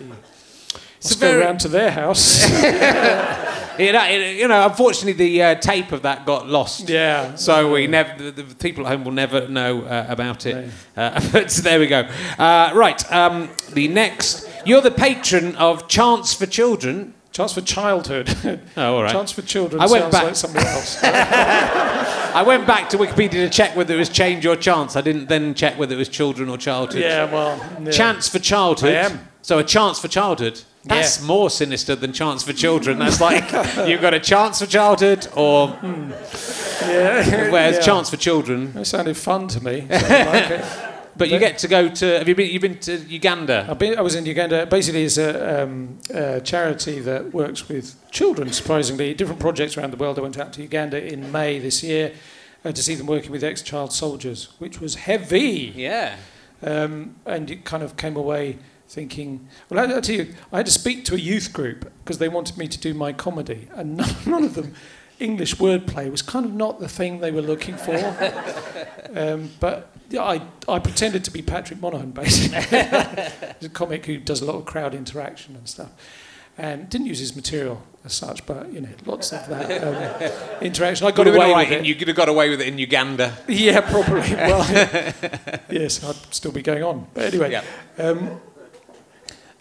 [1.02, 2.48] Let's go round to their house.
[3.78, 6.88] you, know, you know, unfortunately, the uh, tape of that got lost.
[6.88, 7.34] Yeah.
[7.34, 10.70] So we never, the, the people at home will never know uh, about it.
[10.96, 12.08] Uh, but there we go.
[12.38, 13.12] Uh, right.
[13.12, 17.12] Um, the next, you're the patron of Chance for Childhood.
[17.32, 18.28] Chance for Childhood.
[18.76, 19.12] Oh, all right.
[19.12, 20.24] Chance for Children I went back.
[20.24, 20.98] like something else.
[21.02, 24.96] I went back to Wikipedia to check whether it was Change or Chance.
[24.96, 27.02] I didn't then check whether it was Children or Childhood.
[27.02, 27.58] Yeah, well.
[27.82, 27.90] Yeah.
[27.90, 28.94] Chance for Childhood.
[28.94, 29.28] I am.
[29.42, 30.60] So a chance for childhood.
[30.84, 31.26] That's yeah.
[31.26, 33.00] more sinister than chance for children.
[33.00, 33.42] That's like
[33.88, 36.12] you've got a chance for childhood or hmm.
[36.88, 37.50] yeah.
[37.50, 37.80] whereas yeah.
[37.80, 38.72] chance for children.
[38.74, 39.88] That sounded fun to me.
[41.16, 42.18] But you get to go to.
[42.18, 42.50] Have you been?
[42.50, 43.66] You've been to Uganda.
[43.68, 44.66] I've been, I was in Uganda.
[44.66, 48.52] Basically, it's a, um, a, charity that works with children.
[48.52, 50.18] Surprisingly, different projects around the world.
[50.18, 52.12] I went out to Uganda in May this year
[52.64, 55.72] uh, to see them working with ex-child soldiers, which was heavy.
[55.74, 56.16] Yeah.
[56.62, 60.66] Um, and it kind of came away thinking, well, I, I tell you, I had
[60.66, 63.96] to speak to a youth group because they wanted me to do my comedy, and
[63.98, 64.74] none, none of them,
[65.18, 67.96] English wordplay was kind of not the thing they were looking for.
[69.14, 72.60] um, but I, I pretended to be Patrick Monahan, basically.
[73.60, 75.90] He's a comic who does a lot of crowd interaction and stuff.
[76.58, 81.06] And didn't use his material as such, but you know, lots of that um, interaction.
[81.06, 81.86] I got away right with it.
[81.86, 83.38] You could have got away with it in Uganda.
[83.48, 84.34] Yeah, probably.
[84.34, 85.14] Well,
[85.70, 87.06] yes, I'd still be going on.
[87.14, 87.64] But anyway, yeah.
[87.98, 88.40] um,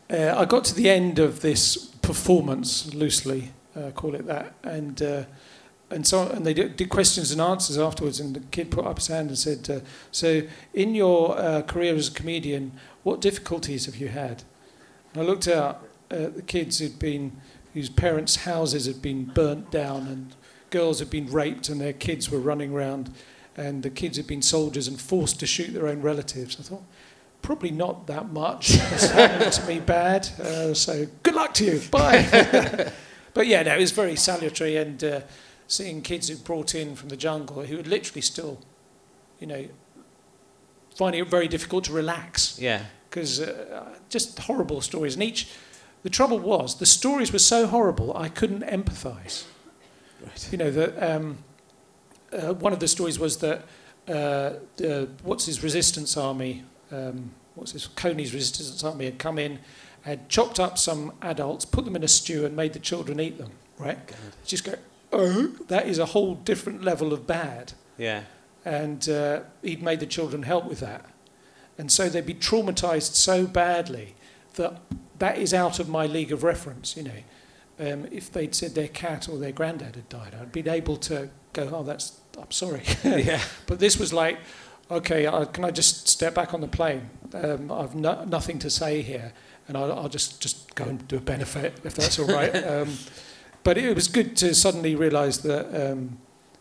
[0.10, 5.02] uh, I got to the end of this performance, loosely uh, call it that, and
[5.02, 5.24] uh,
[5.92, 8.20] and so and they did, questions and answers afterwards.
[8.20, 9.80] And the kid put up his hand and said, uh,
[10.12, 12.74] "So, in your uh, career as a comedian,
[13.04, 14.44] what difficulties have you had?"
[15.14, 17.34] And I looked out at the kids who'd been
[17.74, 20.36] whose parents' houses had been burnt down, and
[20.70, 23.14] girls had been raped, and their kids were running around,
[23.56, 26.58] and the kids had been soldiers and forced to shoot their own relatives.
[26.60, 26.84] I thought
[27.42, 28.72] probably not that much.
[28.72, 30.28] It's happened to me bad.
[30.40, 31.82] Uh, so good luck to you.
[31.90, 32.92] Bye.
[33.34, 35.22] but yeah, no, it was very salutary and uh,
[35.72, 38.60] seeing kids who brought in from the jungle who would literally still,
[39.40, 39.68] you know,
[40.96, 42.60] finding it very difficult to relax.
[42.60, 42.86] Yeah.
[43.10, 45.16] Because uh, just horrible stories.
[45.16, 45.50] And each,
[46.04, 49.46] the trouble was, the stories were so horrible, I couldn't empathise.
[50.22, 50.50] Right.
[50.52, 51.38] You know, that um,
[52.32, 53.60] uh, one of the stories was that
[54.08, 59.60] uh, the, what's his resistance army um, what's his, Kony's resistance army had come in,
[60.02, 63.38] had chopped up some adults, put them in a stew, and made the children eat
[63.38, 63.52] them.
[63.78, 64.06] Right?
[64.08, 64.18] God.
[64.46, 64.74] Just go,
[65.12, 67.74] oh, that is a whole different level of bad.
[67.98, 68.24] Yeah.
[68.64, 71.06] And uh, he'd made the children help with that.
[71.78, 74.16] And so they'd be traumatized so badly
[74.56, 74.82] that
[75.20, 77.12] that is out of my league of reference, you know.
[77.80, 81.30] Um, if they'd said their cat or their granddad had died, I'd been able to
[81.54, 82.84] go, oh, that's, I'm sorry.
[83.04, 83.42] yeah.
[83.66, 84.38] But this was like,
[84.90, 87.10] okay, uh, can I just step back on the plane?
[87.34, 89.34] Um, I've no, nothing to say here,
[89.68, 92.56] and I'll, I'll, just, just go and do a benefit if that's all right.
[92.68, 92.90] um,
[93.64, 96.18] but it was good to suddenly realise that, um,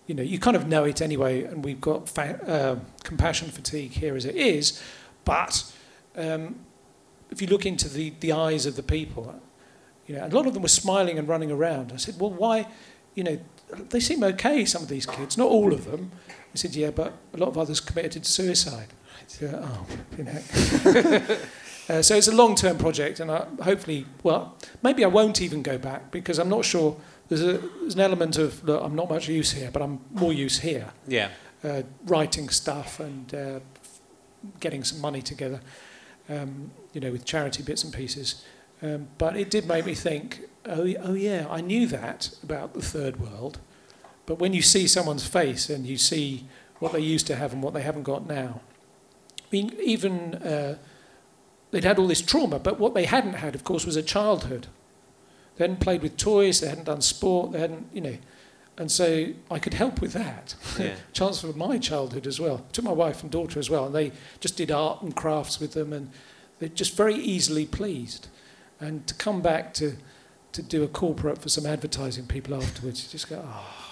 [0.07, 3.93] you know, you kind of know it anyway, and we've got fa- uh, compassion fatigue
[3.93, 4.83] here as it is,
[5.25, 5.73] but
[6.17, 6.57] um,
[7.31, 9.41] if you look into the, the eyes of the people,
[10.07, 11.93] you know, a lot of them were smiling and running around.
[11.93, 12.67] I said, well, why,
[13.15, 13.39] you know,
[13.91, 16.11] they seem okay, some of these kids, not all of them.
[16.53, 18.89] He said, yeah, but a lot of others committed suicide.
[19.15, 19.39] Right.
[19.41, 19.87] Yeah, oh,
[20.19, 21.37] you know.
[21.91, 25.77] uh, so it's a long-term project, and I, hopefully, well, maybe I won't even go
[25.77, 26.97] back because I'm not sure.
[27.29, 30.33] There's, a, there's an element of look, I'm not much use here, but I'm more
[30.33, 30.93] use here.
[31.09, 31.31] Yeah.
[31.65, 33.59] Uh, writing stuff and uh,
[34.61, 35.61] getting some money together,
[36.29, 38.45] um, you know, with charity bits and pieces.
[38.83, 42.83] Um, but it did make me think, oh, oh yeah, I knew that about the
[42.83, 43.59] third world.
[44.27, 46.47] But when you see someone's face and you see
[46.79, 48.61] what they used to have and what they haven't got now,
[49.41, 50.79] I mean, even uh,
[51.71, 54.67] they'd had all this trauma, but what they hadn't had, of course, was a childhood.
[55.57, 58.19] They hadn't played with toys, they hadn't done sport, they hadn't, you know.
[58.79, 60.55] And so I could help with that.
[60.79, 60.95] Yeah.
[61.13, 62.65] Chance for my childhood as well.
[62.73, 63.87] To my wife and daughter as well.
[63.87, 66.11] And they just did art and crafts with them, and
[66.59, 68.29] they're just very easily pleased.
[68.81, 69.97] And to come back to,
[70.53, 73.91] to do a corporate for some advertising people afterwards, you just go, oh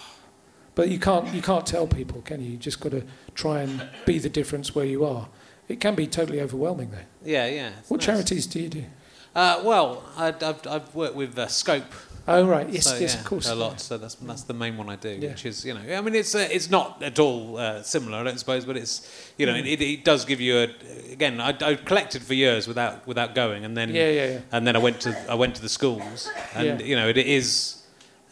[0.79, 2.53] but you can't, you can't tell people, can you?
[2.53, 3.03] You just got to
[3.35, 5.29] try and be the difference where you are.
[5.69, 6.99] It can be totally overwhelming, though.
[7.25, 7.71] Yeah, yeah.
[7.89, 8.07] What nice.
[8.07, 8.85] charities do you do?
[9.35, 11.85] Uh, well, I, have I've worked with uh, Scope
[12.31, 13.47] Oh right, yes, So, yes, yeah, of course.
[13.47, 13.55] a yeah.
[13.55, 13.81] lot.
[13.81, 15.31] So that's that's the main one I do, Yeah.
[15.31, 18.23] which is you know, I mean, it's uh, it's not at all uh, similar, I
[18.25, 19.09] don't suppose, but it's
[19.39, 19.73] you know, Mm.
[19.73, 20.65] it, it does give you a
[21.11, 21.41] again.
[21.41, 24.41] I, I collected for years without without going, and then Yeah, yeah, yeah.
[24.53, 26.87] and then I went to I went to the schools, and Yeah.
[26.87, 27.83] you know, it is.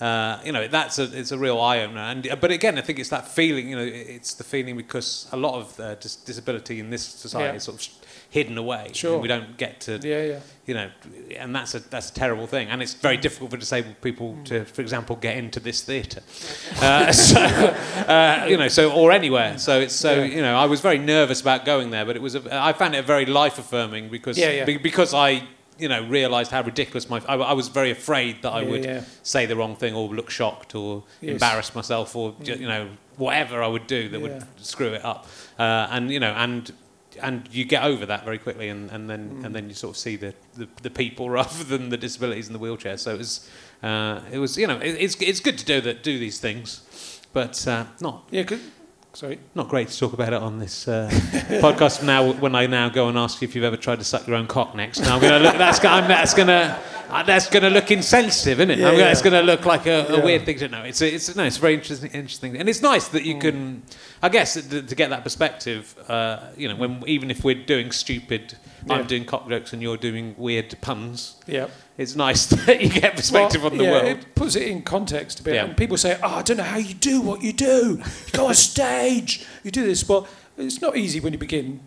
[0.00, 2.98] Uh, you know that's a it's a real eye opener, and but again I think
[2.98, 3.70] it's that feeling.
[3.70, 7.52] You know, it's the feeling because a lot of uh, dis- disability in this society
[7.52, 7.56] Yeah.
[7.56, 7.88] is sort of
[8.28, 8.90] hidden away.
[8.92, 9.14] Sure.
[9.14, 10.40] and we don't get to Yeah, yeah.
[10.66, 10.90] you know,
[11.38, 14.66] and that's a that's a terrible thing, and it's very difficult for disabled people to,
[14.66, 16.20] for example, get into this theatre.
[16.82, 19.56] Uh, so, uh, you know, so or anywhere.
[19.58, 20.24] So it's so Yeah.
[20.24, 22.94] you know, I was very nervous about going there, but it was a, I found
[22.94, 24.64] it very life affirming because Yeah, yeah.
[24.66, 25.42] be- because I
[25.78, 28.84] you know realised how ridiculous my I, I was very afraid that I Yeah, would
[28.84, 29.02] yeah.
[29.22, 31.32] say the wrong thing or look shocked or Yes.
[31.32, 34.22] embarrass myself or ju- you know whatever I would do that Yeah.
[34.26, 35.26] would screw it up,
[35.58, 36.72] uh, and you know and
[37.22, 39.44] and you get over that very quickly, and, and then Mm.
[39.46, 42.52] and then you sort of see the, the, the people rather than the disabilities in
[42.52, 42.96] the wheelchair.
[42.98, 43.48] So it was
[43.82, 46.80] uh, it was you know it, it's it's good to do that do these things,
[47.32, 48.60] but uh, not Yeah, 'cause-
[49.16, 49.38] sorry.
[49.54, 51.08] not great to talk about it on this uh,
[51.60, 52.32] podcast now.
[52.32, 54.46] When I now go and ask you if you've ever tried to suck your own
[54.46, 55.56] cock next, now I'm to look.
[55.56, 56.78] That's I'm, that's going to.
[57.08, 58.78] Uh, that's to look insensitive, isn't it?
[58.78, 59.10] Yeah, gonna, yeah.
[59.12, 60.24] It's going to look like a, a Yeah.
[60.24, 60.82] weird thing to know.
[60.82, 63.84] It's a, it's no, it's a very interesting, interesting, and it's nice that you can,
[64.22, 65.94] I guess, to, to get that perspective.
[66.08, 68.56] Uh, you know, when even if we're doing stupid.
[68.88, 71.40] I'm doing cock jokes and you're doing weird puns.
[71.48, 71.66] Yeah.
[71.98, 74.04] It's nice that you get perspective Well, on the yeah, world.
[74.04, 75.54] It puts it in context a bit.
[75.54, 75.64] Yeah.
[75.64, 78.02] And people say, oh, I don't know how you do what you do.
[78.26, 80.06] You go on stage, you do this.
[80.08, 80.26] Well,
[80.58, 81.80] it's not easy when you begin,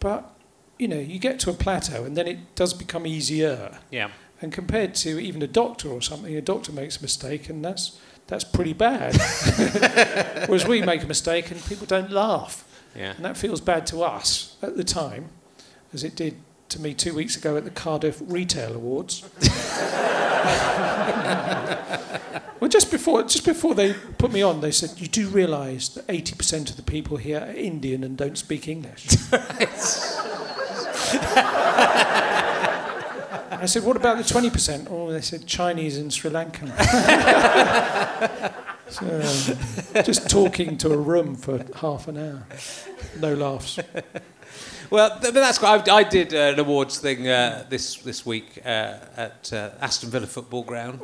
[0.00, 0.32] but,
[0.78, 3.78] you know, you get to a plateau and then it does become easier.
[3.90, 4.10] Yeah.
[4.40, 7.98] And compared to even a doctor or something, a doctor makes a mistake and that's,
[8.28, 9.16] that's pretty bad.
[10.46, 12.64] Whereas we make a mistake and people don't laugh.
[12.94, 13.14] Yeah.
[13.16, 15.30] And that feels bad to us at the time,
[15.92, 16.36] as it did
[16.68, 19.24] to me two weeks ago at the Cardiff Retail Awards.
[22.60, 26.06] well, just before, just before they put me on, they said, "You do realise that
[26.06, 29.06] 80% of the people here are Indian and don't speak English."
[33.50, 36.68] I said, "What about the 20%?" Oh, they said Chinese and Sri Lankan.
[38.88, 42.46] so, just talking to a room for half an hour,
[43.18, 43.78] no laughs.
[44.90, 48.58] Well, th- that's quite, I, I did uh, an awards thing uh, this this week
[48.64, 51.00] uh, at uh, Aston Villa football ground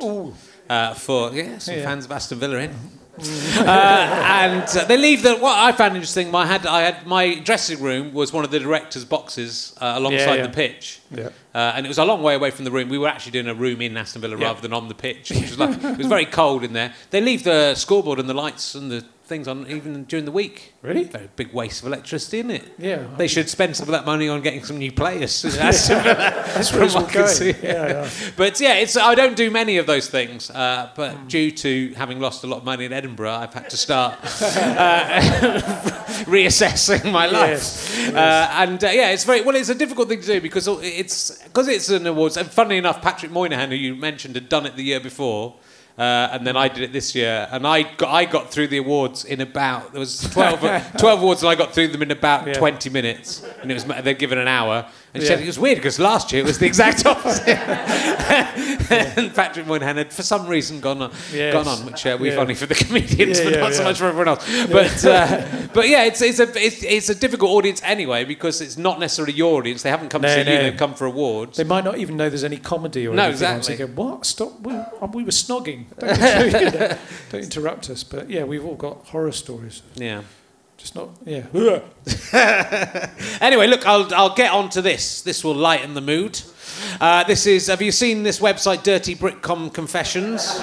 [0.69, 1.83] uh, for yeah some Yeah.
[1.83, 2.71] fans of Aston Villa in.
[3.59, 5.35] uh, and they leave the.
[5.35, 8.59] What I found interesting, my had I had my dressing room was one of the
[8.59, 10.47] directors' boxes alongside yeah.
[10.47, 11.29] the pitch, Yeah.
[11.53, 12.89] uh, and it was a long way away from the room.
[12.89, 14.47] We were actually doing a room in Aston Villa Yeah.
[14.47, 16.93] rather than on the pitch, which was like, it was very cold in there.
[17.11, 20.73] They leave the scoreboard and the lights and the things on even during the week.
[20.83, 21.03] Really?
[21.05, 22.73] Very big waste of electricity, isn't it?
[22.77, 23.07] Yeah.
[23.17, 25.41] They should spend some of that money on getting some new players.
[25.41, 27.55] That's, That's from what I can see.
[27.63, 28.09] Yeah, yeah.
[28.37, 30.51] But yeah, it's I don't do many of those things.
[30.51, 31.27] Uh, but Hmm.
[31.27, 35.19] due to having lost a lot of money in Edinburgh, I've had to start uh,
[36.25, 37.49] reassessing my life.
[37.51, 39.55] Yes, Uh, and uh, yeah, it's very well.
[39.55, 40.67] It's a difficult thing to do because
[41.05, 42.37] it's because it's an awards.
[42.37, 45.55] And funnily enough, Patrick Monahan, who you mentioned, had done it the year before.
[45.97, 48.79] Uh, and then I did it this year, and I got, I got through the
[48.79, 50.59] awards in about there was 12,
[50.97, 52.53] 12 awards, and I got through them in about Yeah.
[52.55, 54.85] twenty minutes, and it was they're given an hour.
[55.15, 55.35] And she Yeah.
[55.35, 57.47] said it was weird because last year it was the exact opposite.
[59.17, 61.53] and Patrick Monahan had for some reason gone on, Yes.
[61.53, 62.35] gone on, which uh, we Yeah.
[62.35, 64.45] funny for the comedians, Yeah, but not so much for everyone else.
[64.69, 65.41] But uh,
[65.73, 69.33] but yeah, it's it's a it's, it's a difficult audience anyway because it's not necessarily
[69.33, 69.83] your audience.
[69.83, 71.57] They haven't come No, to see you; they've come for awards.
[71.57, 73.77] They might not even know there's any comedy or No, exactly.
[73.77, 74.25] Go, what?
[74.25, 74.59] Stop.
[74.61, 75.85] We, uh, we were snogging.
[75.97, 76.19] Don't,
[77.31, 78.03] don't interrupt us.
[78.03, 79.81] But yeah, we've all got horror stories.
[79.95, 80.21] Yeah.
[80.77, 81.43] Just not, yeah.
[83.41, 85.21] Anyway, look, I'll, I'll get on to this.
[85.21, 86.41] This will lighten the mood.
[86.99, 90.59] Uh, this is, have you seen this website, Dirty Britcom Confessions?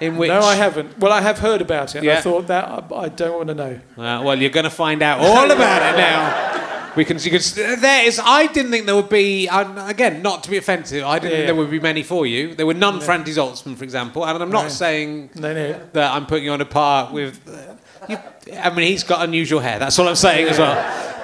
[0.00, 0.98] In which, No, I haven't.
[0.98, 1.98] Well, I have heard about it.
[1.98, 2.18] And Yeah.
[2.18, 3.80] I thought that I, I don't want to know.
[3.96, 6.92] Uh, well, you're going to find out all about it now.
[6.96, 7.40] We can, you can.
[7.80, 8.20] There is.
[8.22, 9.48] I didn't think there would be.
[9.48, 11.36] Um, again, not to be offensive, I didn't Yeah.
[11.38, 12.54] think there would be many for you.
[12.54, 14.26] There were none for Andy Zaltzman, for example.
[14.26, 14.68] And I'm not No.
[14.68, 15.80] saying No, no.
[15.94, 17.40] that I'm putting you on a par with.
[17.48, 17.76] Uh,
[18.08, 18.18] you,
[18.60, 19.78] I mean, he's got unusual hair.
[19.78, 20.74] That's all I'm saying as well.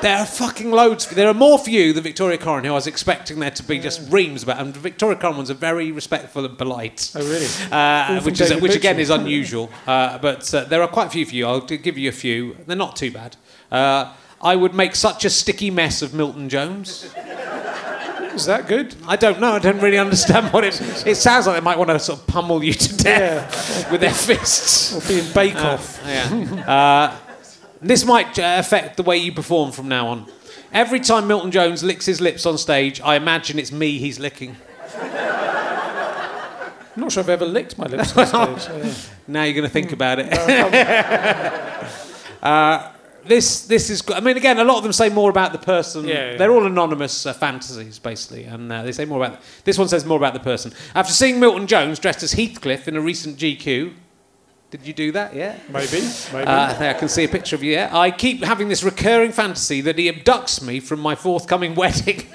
[0.01, 1.09] There are fucking loads.
[1.09, 3.81] There are more for you than Victoria Coren, who I was expecting there to be
[3.81, 4.61] just reams about.
[4.61, 7.11] And Victoria Coren one's a very respectful and polite.
[7.17, 7.47] Oh, really?
[7.73, 11.27] Uh, which is which again is unusual, uh, but uh, there are quite a few
[11.27, 11.47] for you.
[11.47, 12.57] I'll give you a few.
[12.67, 13.37] They're not too bad.
[13.73, 17.13] Uh, I would make such a sticky mess of Milton Jones.
[18.39, 18.95] Is that good?
[19.07, 19.53] I don't know.
[19.53, 20.81] I don't really understand what it.
[21.07, 24.13] It sounds like they might want to sort of pummel you to death with their
[24.15, 24.95] fists.
[24.95, 26.01] Or being Bake Off?
[26.07, 26.65] Yeah.
[26.67, 27.17] Uh,
[27.83, 30.27] this might uh, affect the way you perform from now on.
[30.73, 34.57] Every time Milton Jones licks his lips on stage, I imagine it's me he's licking.
[36.95, 38.27] I'm not sure I've ever licked my lips on
[38.59, 38.61] stage.
[38.61, 38.95] so, yeah.
[39.27, 40.33] Now you're going to think about it.
[42.43, 42.91] uh,
[43.29, 44.03] this this is.
[44.09, 46.07] I mean, again, a lot of them say more about the person.
[46.07, 46.37] Yeah, yeah.
[46.37, 49.41] They're all anonymous uh, fantasies, basically, and uh, they say more about.
[49.65, 50.73] This one says more about the person.
[50.95, 53.93] After seeing Milton Jones dressed as Heathcliff in a recent GQ,
[54.71, 55.35] did you do that?
[55.35, 55.59] Yeah.
[55.69, 56.01] Maybe,
[56.33, 56.47] maybe.
[56.47, 57.73] Uh, I can see a picture of you.
[57.73, 57.97] Yeah.
[57.97, 62.27] I keep having this recurring fantasy that he abducts me from my forthcoming wedding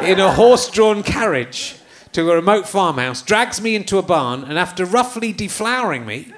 [0.00, 1.76] in a horse-drawn carriage
[2.12, 6.32] to a remote farmhouse, drags me into a barn, and after roughly deflowering me,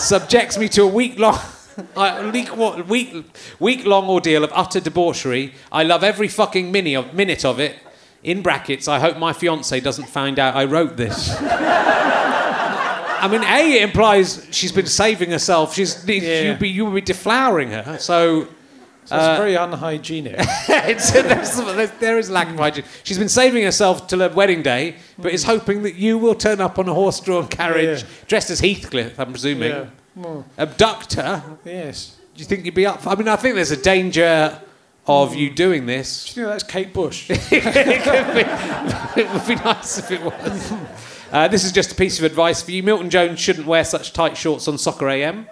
[0.00, 1.38] subjects me to a week-long.
[1.96, 2.54] A week,
[2.88, 3.24] week,
[3.58, 5.54] week-long ordeal of utter debauchery.
[5.72, 7.76] I love every fucking minute of, minute of it.
[8.22, 11.34] In brackets, I hope my fiance doesn't find out I wrote this.
[11.40, 15.74] I mean, A, it implies she's been saving herself.
[15.74, 16.50] She's, Yeah.
[16.50, 17.98] you'd be, you would be deflowering her.
[17.98, 18.48] So
[19.10, 20.36] So it's uh, very unhygienic.
[20.38, 22.84] it's, there's, there's, there is lack of hygiene.
[23.02, 25.48] She's been saving herself till her wedding day, but is mm.
[25.48, 28.08] hoping that you will turn up on a horse-drawn carriage, Yeah.
[28.28, 29.86] dressed as Heathcliff, I'm presuming, yeah.
[30.14, 31.42] Well, abduct her.
[31.64, 32.18] yes.
[32.34, 33.00] Do you think you'd be up?
[33.02, 34.62] For, I mean, I think there's a danger
[35.08, 35.38] of mm.
[35.38, 36.32] you doing this.
[36.32, 37.30] Do you think that's Kate Bush?
[37.30, 40.72] it, could be, it would be nice if it was.
[41.32, 42.82] Uh, this is just a piece of advice for you.
[42.82, 45.46] Milton Jones shouldn't wear such tight shorts on Soccer AM.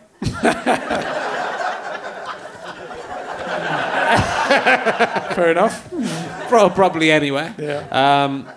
[5.34, 5.88] Fair enough.
[6.48, 7.54] Pro- Probably anywhere.
[7.59, 8.24] Yeah.
[8.24, 8.48] Um,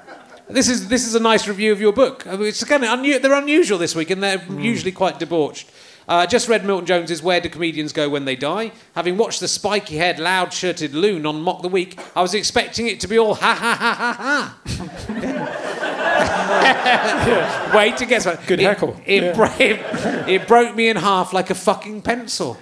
[0.50, 2.26] this is this is a nice review of your book.
[2.26, 4.60] Mean, It's again unu- they're unusual this week, and they're Hmm.
[4.60, 5.70] usually quite debauched.
[6.08, 9.48] Uh, just read Milton Jones's "Where Do Comedians Go When They Die?" Having watched the
[9.48, 13.54] spiky-haired, loud-shirted loon on Mock the Week, I was expecting it to be all ha
[13.56, 14.58] ha ha ha ha.
[17.76, 18.46] Wait to guess what?
[18.48, 19.00] Good it, heckle.
[19.06, 19.34] It, Yeah.
[19.34, 19.80] bro- it,
[20.28, 22.58] it broke me in half like a fucking pencil.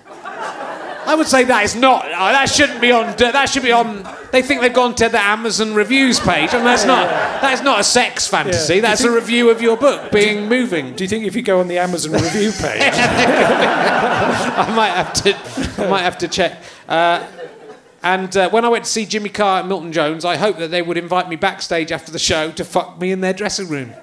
[1.10, 2.06] I would say that is not.
[2.06, 3.18] oh, that shouldn't be on.
[3.18, 4.08] That should be on.
[4.32, 7.10] They think they've gone to the Amazon reviews page, and that's not.
[7.42, 8.76] That is not a sex fantasy.
[8.76, 8.82] Yeah.
[8.82, 10.96] That's a review of your book being moving.
[10.96, 15.84] Do you think if you go on the Amazon review page, I might have to.
[15.84, 16.62] I might have to check.
[16.88, 17.26] Uh,
[18.04, 20.70] and uh, when I went to see Jimmy Carr and Milton Jones, I hoped that
[20.70, 23.96] they would invite me backstage after the show to fuck me in their dressing room.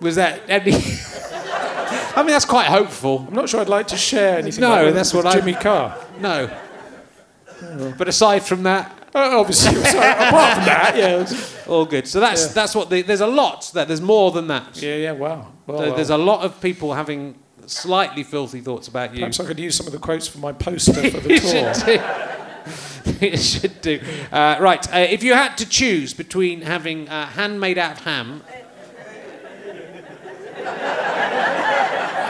[0.00, 0.72] Was that any?
[2.16, 3.26] I mean, that's quite hopeful.
[3.28, 4.62] I'm not sure I'd like to share anything.
[4.62, 5.96] No, like that's with what I- Jimmy Carr.
[6.18, 6.50] No.
[7.98, 11.26] But aside from that, Uh, obviously, sorry, apart from that, yeah,
[11.72, 12.06] all good.
[12.06, 12.52] So that's Yeah.
[12.52, 14.80] that's what the, there's a lot that there's more than that.
[14.82, 15.12] yeah, yeah.
[15.12, 15.46] Wow.
[15.66, 17.34] Well, There- There's a lot of people having
[17.66, 19.20] slightly filthy thoughts about you.
[19.20, 21.74] perhaps I could use some of the quotes from my poster for the tour.
[21.74, 23.26] should do.
[23.26, 24.00] you should do.
[24.30, 24.86] Uh, right.
[24.94, 28.42] Uh, if you had to choose between having a hand made out of ham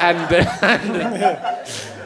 [0.01, 0.33] and,
[0.63, 0.97] and,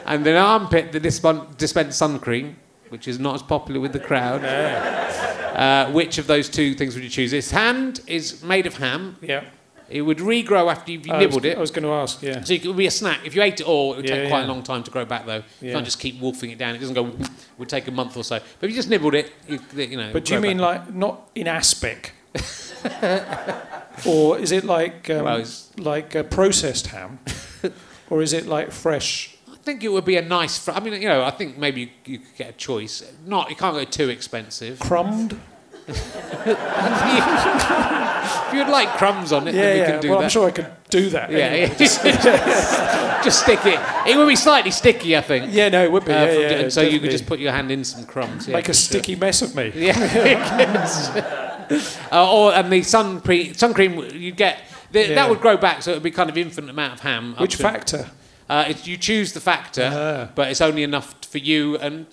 [0.05, 2.57] and an armpit that dispen- dispense sun cream,
[2.89, 7.03] which is not as popular with the crowd, uh, which of those two things would
[7.03, 7.33] you choose?
[7.33, 9.17] Its hand is made of ham.
[9.21, 9.43] Yeah.
[9.89, 11.57] It would regrow after you've I was, nibbled it.
[11.57, 12.21] I was going to ask.
[12.21, 12.41] Yeah.
[12.43, 13.25] So it would be a snack.
[13.25, 14.45] If you ate it all, it would Yeah, take quite yeah.
[14.45, 15.43] a long time to grow back, though.
[15.59, 15.73] You Yeah.
[15.73, 16.75] can't just keep wolfing it down.
[16.75, 17.07] It doesn't go.
[17.07, 18.39] It would take a month or so.
[18.39, 20.13] But if you just nibbled it, you, you know.
[20.13, 20.87] But do you mean back.
[20.87, 22.13] like not in aspic?
[24.05, 25.43] or is it like um, Well,
[25.77, 27.19] like uh, processed ham,
[28.11, 29.35] or is it like fresh?
[29.51, 30.59] I think it would be a nice.
[30.59, 33.01] Fr- I mean, you know, I think maybe you, you could get a choice.
[33.25, 33.49] Not.
[33.49, 34.79] You can't go too expensive.
[34.79, 35.39] Crumbed?
[35.87, 35.97] if
[38.53, 39.91] you'd like crumbs on it, Yeah, then we yeah.
[39.91, 40.25] can do well, that.
[40.25, 41.31] I'm sure I could do that.
[41.31, 41.75] Yeah, anyway.
[41.79, 43.23] yeah.
[43.23, 43.79] just stick it.
[44.07, 45.53] It would be slightly sticky, I think.
[45.53, 46.11] Yeah, no, it would be.
[46.11, 48.47] Uh, yeah, from- yeah, so you could just put your hand in some crumbs.
[48.47, 49.71] Yeah, make a sticky mess of me.
[49.73, 49.97] Yeah.
[52.11, 54.59] uh, or and the sun pre- sun cream you get
[54.93, 55.15] Yeah.
[55.15, 57.35] that would grow back, so it would be kind of infinite amount of ham.
[57.39, 58.09] Which to- factor?
[58.49, 60.31] Uh, you choose the factor, Ah.
[60.35, 62.05] but it's only enough for you and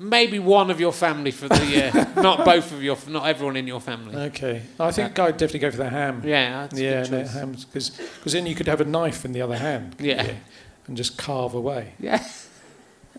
[0.00, 1.92] maybe one of your family for the year.
[2.16, 4.16] not both of your, not everyone in your family.
[4.16, 6.20] Okay, I think I'd definitely go for the ham.
[6.24, 7.92] Yeah, yeah, no, hams because
[8.32, 9.94] then you could have a knife in the other hand.
[10.00, 10.24] Yeah.
[10.26, 10.36] you?
[10.88, 11.92] and just carve away.
[12.00, 12.22] Yeah,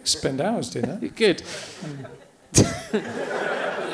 [0.04, 1.02] Spend hours doing that.
[1.02, 1.42] you're good.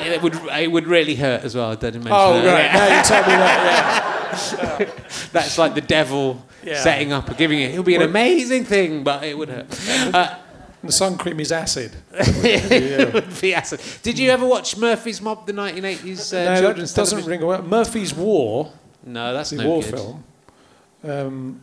[0.04, 1.70] It would it would really hurt as well.
[1.70, 2.52] I didn't mention Oh that.
[2.52, 2.74] right, Yeah.
[2.74, 4.18] now you tell me that.
[5.32, 6.80] That's like the devil Yeah.
[6.82, 7.70] setting up, or giving it.
[7.72, 9.66] It'll be an amazing thing, but it would hurt.
[10.14, 10.38] Uh,
[10.84, 11.92] the sun cream is acid.
[12.12, 13.80] it would be acid.
[14.02, 17.30] Did you ever watch Murphy's Mob, the 1980s uh, no, children's doesn't television?
[17.30, 17.62] ring a well.
[17.62, 18.72] Murphy's War,
[19.04, 19.90] No, that's the no war good.
[19.94, 20.24] film.
[21.04, 21.60] Um,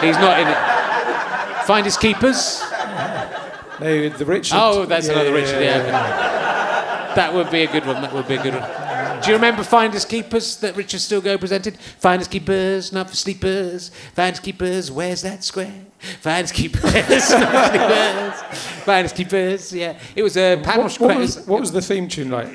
[0.00, 0.56] He's not in it.
[1.64, 2.60] Finders Keepers.
[3.80, 4.56] No, the Richard.
[4.60, 5.62] Oh, that's another Richard.
[5.62, 5.82] Yeah.
[7.14, 8.02] That would be a good one.
[8.02, 8.62] That would be a good one.
[9.24, 11.78] Do you remember Finders Keepers that Richard Stilgoe presented?
[11.78, 13.90] Finders Keepers, not for sleepers.
[14.14, 15.72] Finders Keepers, where's that square?
[16.20, 18.42] Finders Keepers, not for sleepers.
[18.84, 19.98] Finders Keepers, yeah.
[20.14, 20.82] It was a panel.
[20.82, 22.48] What, what, was, what was the theme tune like?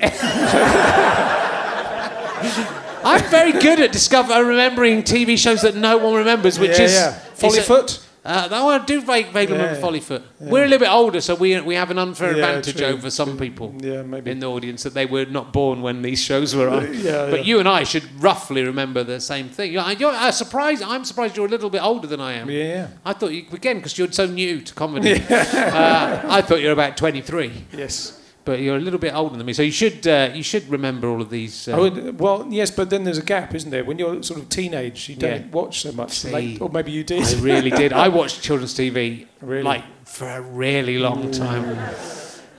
[3.04, 6.92] I'm very good at discovering, remembering TV shows that no one remembers, which yeah, is
[6.92, 7.18] yeah.
[7.34, 8.06] Follyfoot.
[8.22, 10.22] Uh, I do vague, vaguely yeah, remember Follyfoot.
[10.40, 10.50] Yeah.
[10.50, 12.86] We're a little bit older, so we we have an unfair yeah, advantage true.
[12.86, 14.30] over some people yeah, maybe.
[14.30, 16.92] in the audience that they were not born when these shows were on.
[17.02, 19.72] yeah, but you and I should roughly remember the same thing.
[19.72, 20.82] You're, you're uh, surprised.
[20.82, 22.50] I'm surprised you're a little bit older than I am.
[22.50, 22.88] Yeah.
[23.06, 25.14] I thought you again because you're so new to comedy.
[25.30, 27.52] uh, I thought you're about 23.
[27.72, 28.19] Yes
[28.50, 31.08] but you're a little bit older than me, so you should uh, you should remember
[31.08, 31.68] all of these.
[31.68, 33.84] Uh, oh, well, yes, but then there's a gap, isn't there?
[33.84, 35.52] When you're sort of teenage, you don't yeah.
[35.52, 37.22] watch so much, See, like, or maybe you did.
[37.22, 37.92] I really did.
[37.92, 39.62] I watched children's TV really?
[39.62, 41.78] like for a really long time.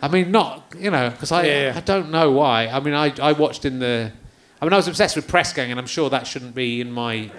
[0.01, 1.73] I mean, not you know, because I yeah.
[1.75, 2.67] I don't know why.
[2.67, 4.13] I mean, I I watched in the.
[4.61, 6.89] I mean, I was obsessed with Press Gang, and I'm sure that shouldn't be in
[6.89, 7.29] my.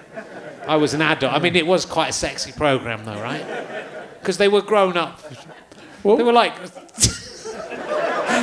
[0.68, 1.32] I was an adult.
[1.32, 3.46] I mean, it was quite a sexy program, though, right?
[4.20, 5.20] Because they were grown up.
[6.02, 6.18] What?
[6.18, 6.52] They were like.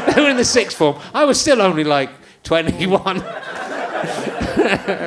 [0.15, 0.99] they were in the sixth form.
[1.13, 2.09] I was still only like
[2.43, 3.17] 21.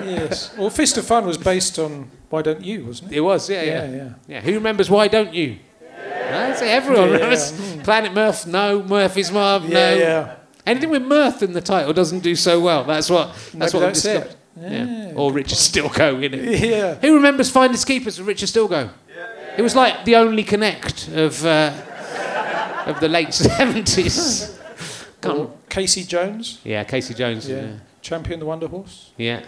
[0.05, 0.57] yes.
[0.57, 3.17] Well, Fist of Fun was based on Why Don't You, wasn't it?
[3.17, 3.85] It was, yeah, yeah.
[3.85, 4.15] Yeah, yeah.
[4.29, 4.41] yeah.
[4.41, 5.59] Who remembers Why Don't You?
[5.81, 6.53] Yeah.
[6.53, 7.77] I say everyone yeah, remembers.
[7.77, 7.83] Yeah.
[7.83, 8.83] Planet Mirth, no.
[8.83, 9.95] Murphy's Mob, no.
[9.95, 10.37] Yeah.
[10.65, 12.85] Anything with mirth in the title doesn't do so well.
[12.85, 13.35] That's what.
[13.55, 14.37] That's Maybe what that's it.
[14.61, 15.13] Yeah.
[15.17, 16.61] Or Richard Stilgoe in it.
[16.71, 16.95] Yeah.
[16.97, 18.91] Who remembers Finders Keepers with Richard Stilgoe?
[19.09, 19.55] Yeah.
[19.59, 21.73] It was like the only connect of uh,
[22.87, 24.59] of the late seventies.
[25.69, 26.61] Casey Jones.
[26.65, 27.49] Yeah, Casey Jones.
[27.49, 27.63] Yeah.
[27.63, 27.73] yeah.
[28.01, 29.13] Champion the Wonder Horse.
[29.17, 29.43] Yeah.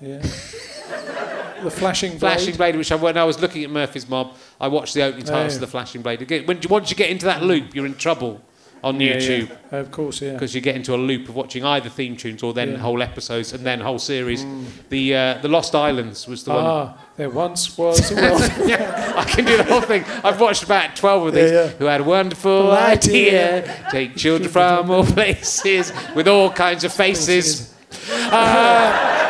[0.00, 0.18] Yeah.
[0.18, 2.20] the Flashing Blade.
[2.20, 5.24] Flashing Blade, which I, when I was looking at Murphy's Mob, I watched the opening
[5.24, 6.22] titles oh, of the Flashing Blade.
[6.22, 8.40] Again, When, once you get into that loop, you're in trouble
[8.82, 9.48] on yeah, YouTube.
[9.48, 9.78] Yeah.
[9.78, 10.32] Of course, yeah.
[10.32, 12.78] Because you get into a loop of watching either theme tunes or then yeah.
[12.78, 14.44] whole episodes and then whole series.
[14.44, 14.64] Mm.
[14.88, 16.94] The uh, the Lost Islands was the ah, one.
[17.16, 18.40] there once was a world.
[18.66, 20.04] yeah, I can do the whole thing.
[20.24, 23.62] I've watched about 12 of these who had a wonderful idea.
[23.62, 23.88] idea.
[23.90, 27.74] Take children from all places with all kinds of faces.
[28.10, 29.21] Uh,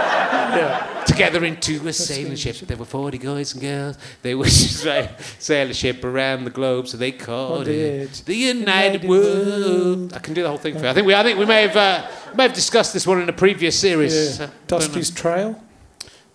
[0.57, 2.57] yeah together into a sailing ship.
[2.57, 3.99] There were 40 guys and girls.
[4.23, 10.13] They would sail a ship around the globe, so they called it the United, World.
[10.15, 10.89] I can do the whole thing for you.
[10.89, 13.29] I think we, I think we may have, uh, may have discussed this one in
[13.29, 14.39] a previous series.
[14.39, 14.51] Yeah.
[14.67, 15.63] Dusty's Trail.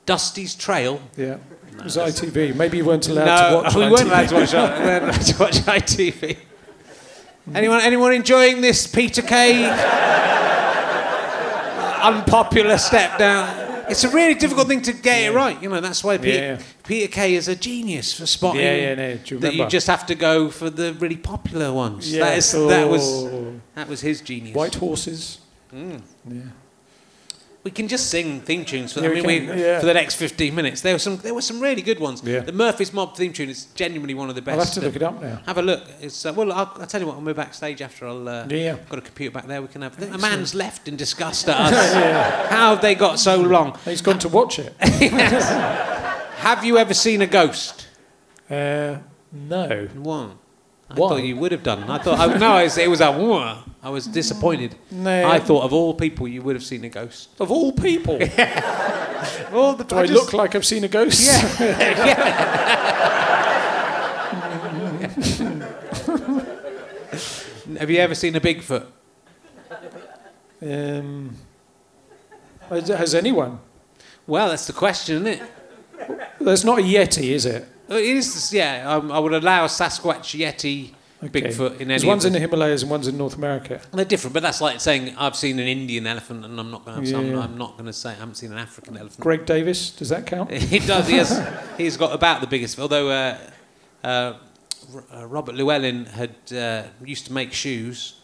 [0.06, 1.02] Dusty's Trail.
[1.16, 1.38] Yeah.
[1.72, 2.56] it was ITV.
[2.56, 3.76] Maybe you weren't allowed no, to watch.
[3.76, 4.54] we weren't allowed to watch.
[4.80, 6.38] we weren't allowed to watch ITV.
[7.56, 9.64] Anyone, anyone enjoying this Peter Kay
[12.02, 13.67] unpopular step down?
[13.90, 15.30] It's a really difficult thing to get yeah.
[15.30, 15.62] it right.
[15.62, 16.62] You know, that's why Peter, yeah.
[16.86, 18.62] Peter Kay is a genius for spotting.
[18.62, 19.20] Yeah, yeah, no.
[19.26, 22.12] You that you just have to go for the really popular ones.
[22.12, 22.26] Yeah.
[22.26, 22.68] That, is, oh.
[22.68, 23.30] that was
[23.76, 24.56] that was his genius.
[24.56, 25.40] White horses.
[25.74, 26.02] Mm.
[26.30, 26.42] Yeah
[27.68, 29.82] we can just sing theme tunes for, yeah, I mean, we, yeah.
[29.82, 30.80] for the next 15 minutes.
[30.80, 32.24] There were some, there were some really good ones.
[32.24, 32.40] Yeah.
[32.40, 34.58] The Murphy's Mob theme tune is genuinely one of the best.
[34.58, 35.42] I'll have to look it up now.
[35.46, 35.84] Have a look.
[36.00, 38.78] It's, uh, well, I'll, I'll, tell you what, when we're backstage after, I'll uh, yeah.
[38.88, 39.62] got a computer back there.
[39.62, 40.02] We can have.
[40.02, 42.50] A man's left in disgust at us.
[42.50, 43.78] How have they got so long?
[43.84, 44.74] He's gone to watch it.
[46.38, 47.86] have you ever seen a ghost?
[48.50, 49.00] Uh,
[49.34, 49.90] no.
[49.96, 50.40] One.
[50.90, 51.10] I Why?
[51.10, 51.84] thought you would have done.
[51.90, 53.64] I thought I, no, it was, it was a.
[53.84, 54.76] I was disappointed.
[54.90, 55.30] No.
[55.30, 57.30] I thought of all people you would have seen a ghost.
[57.40, 58.18] Of all people.
[58.22, 59.50] yeah.
[59.54, 61.26] all the, Do I, I just, look like I've seen a ghost?
[61.26, 61.60] Yeah.
[62.06, 62.98] yeah.
[67.80, 68.86] have you ever seen a Bigfoot?
[70.62, 71.36] Um,
[72.70, 73.60] has anyone?
[74.26, 75.52] Well, that's the question, isn't it?
[76.40, 77.68] There's not a Yeti, is it?
[77.90, 78.90] It is, yeah.
[78.90, 81.42] Um, I would allow Sasquatch, Yeti, okay.
[81.42, 82.06] Bigfoot in any.
[82.06, 83.80] one's in the Himalayas and one's in North America.
[83.94, 87.02] they're different, but that's like saying I've seen an Indian elephant, and I'm not going
[87.02, 87.10] to.
[87.10, 87.40] Yeah, I'm, yeah.
[87.40, 89.20] I'm, not going to say I haven't seen an African elephant.
[89.20, 90.52] Greg Davies, does that count?
[90.52, 91.10] he does.
[91.10, 91.42] Yes,
[91.78, 92.78] he's got about the biggest.
[92.80, 93.38] Although uh,
[94.04, 94.34] uh,
[95.14, 98.20] uh, Robert Llewellyn had uh, used to make shoes,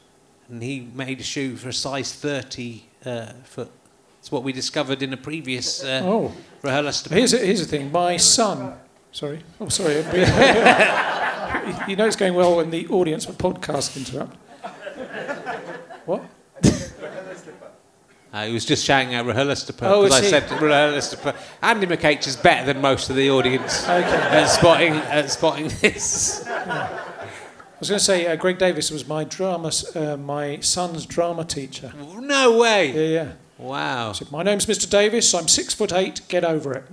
[0.49, 3.72] and he made a shoe for a size 30 uh, foot.
[4.20, 6.32] It's what we discovered in a previous uh, oh.
[6.61, 7.11] rehearsal.
[7.11, 7.91] Here's a, here's the thing.
[7.91, 8.74] My son
[9.14, 9.43] Sorry.
[9.61, 9.93] Oh, sorry.
[11.88, 14.36] you know it's going well when the audience for podcast interrupt.
[16.05, 16.26] What?
[18.34, 21.36] Uh, he was just shouting out because oh, I said RHLSTP.
[21.61, 23.91] Andy McH is better than most of the audience okay.
[23.91, 26.41] at spotting at spotting this.
[26.43, 26.89] Yeah.
[27.80, 31.93] was going to say uh, Greg Davies was my drama, uh, my son's drama teacher.
[31.95, 32.91] No way.
[32.91, 33.34] Yeah, yeah.
[33.59, 34.14] Wow.
[34.14, 34.89] Said, my name's Mr.
[34.89, 35.32] Davies.
[35.36, 36.22] I'm six foot eight.
[36.28, 36.89] Get over it.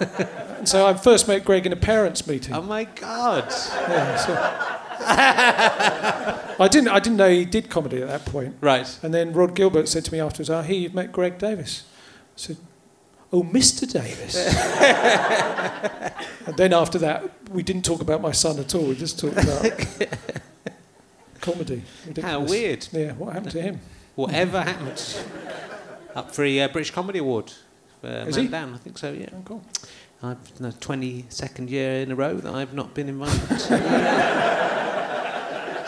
[0.00, 2.54] And so I first met Greg in a parents' meeting.
[2.54, 3.46] Oh my God.
[3.48, 4.34] Yeah, so
[6.58, 6.88] I didn't.
[6.88, 8.56] I didn't know he did comedy at that point.
[8.60, 8.98] Right.
[9.02, 12.36] And then Rhod Gilbert said to me afterwards, "I hear you've met Greg Davies." I
[12.36, 12.56] said,
[13.32, 13.90] "Oh, Mr.
[13.90, 14.36] Davies."
[16.46, 18.86] and then after that, we didn't talk about my son at all.
[18.86, 19.86] We just talked about
[21.40, 21.82] comedy.
[22.06, 22.32] Ridiculous.
[22.32, 22.88] How weird.
[22.92, 23.12] Yeah.
[23.12, 23.80] What happened to him?
[24.14, 25.16] Whatever happened.
[26.14, 27.52] Up for a uh, British Comedy Award.
[28.08, 28.50] Is Man he?
[28.50, 29.28] Down, I think so, yeah.
[29.32, 29.64] Oh, cool.
[30.22, 33.56] I've the 22nd year in a row that I've not been invited to,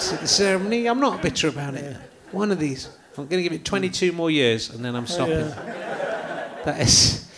[0.00, 0.86] to the ceremony.
[0.86, 1.96] I'm not bitter about it.
[2.32, 2.88] One of these.
[3.16, 5.32] I'm going to give it 22 more years and then I'm stopping.
[5.48, 6.60] yeah.
[6.64, 7.28] That is.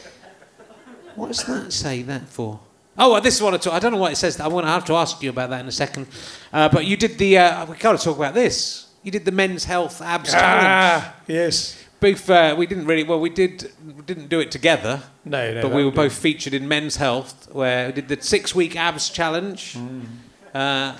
[1.15, 2.61] What does that say that for?
[2.99, 3.73] Oh, well, this is what I talk.
[3.73, 4.39] I don't know what it says.
[4.41, 6.07] I want to have to ask you about that in a second.
[6.53, 7.39] Uh, but you did the.
[7.39, 8.89] Uh, we got to talk about this.
[9.03, 10.65] You did the men's health abs challenge.
[10.67, 11.83] Ah, yes.
[12.01, 12.29] Both.
[12.31, 13.05] Uh, we didn't really.
[13.05, 13.71] Well, we did.
[13.87, 15.03] We didn't do it together.
[15.25, 15.63] No, no.
[15.63, 19.75] but we were both featured in Men's Health, where we did the six-week abs challenge.
[19.75, 20.05] Mm.
[20.55, 20.97] Uh,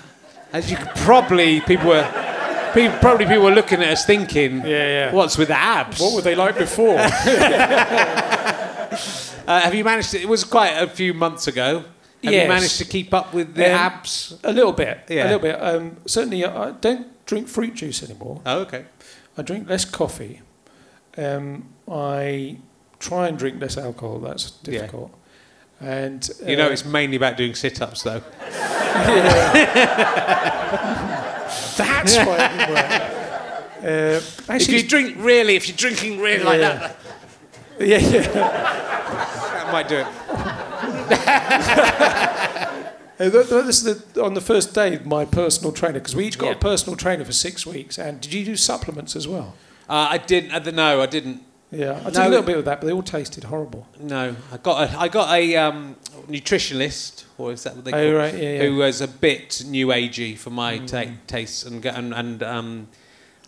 [0.53, 4.67] as you could probably, people were, people, probably people were looking at us thinking, Yeah,
[4.69, 5.13] yeah.
[5.13, 6.99] "What's with the abs?" What were they like before?
[9.47, 10.21] Uh, have you managed to?
[10.21, 11.79] It was quite a few months ago.
[12.23, 12.43] Have Yes.
[12.43, 14.35] you managed to keep up with the Um, abs?
[14.45, 15.01] a little bit.
[15.09, 15.25] Yeah.
[15.25, 15.57] A little bit.
[15.61, 18.43] Um, certainly, I don't drink fruit juice anymore.
[18.47, 18.85] Oh, okay.
[19.37, 20.43] I drink less coffee.
[21.19, 22.59] Um, I
[22.99, 24.19] try and drink less alcohol.
[24.19, 24.81] That's Yeah.
[24.83, 25.11] difficult.
[25.81, 28.23] And You know, uh, it's mainly about doing sit-ups, though.
[31.77, 33.03] that's why it didn't work.
[33.83, 36.75] Uh, If actually, you drink really, if you're drinking really like Yeah.
[36.79, 36.97] that,
[37.81, 38.21] yeah, yeah.
[38.21, 40.07] that might do it.
[43.21, 46.25] Uh, th- th- this is the, on the first day, my personal trainer, because we
[46.27, 46.53] each got Yeah.
[46.53, 47.99] a personal trainer for six weeks.
[47.99, 49.53] And did you do supplements as well?
[49.91, 50.53] Uh, I didn't.
[50.53, 51.43] Uh, no, I didn't.
[51.73, 52.29] Yeah, I did No.
[52.29, 53.87] a little bit of that, but they all tasted horrible.
[54.01, 55.97] No, I got a, I got a um,
[56.29, 58.63] nutritionalist, or is that what they call Oh, right, yeah, yeah.
[58.65, 60.87] Who was a bit new agey for my Mm.
[60.87, 62.89] ta- tastes, and and, and um,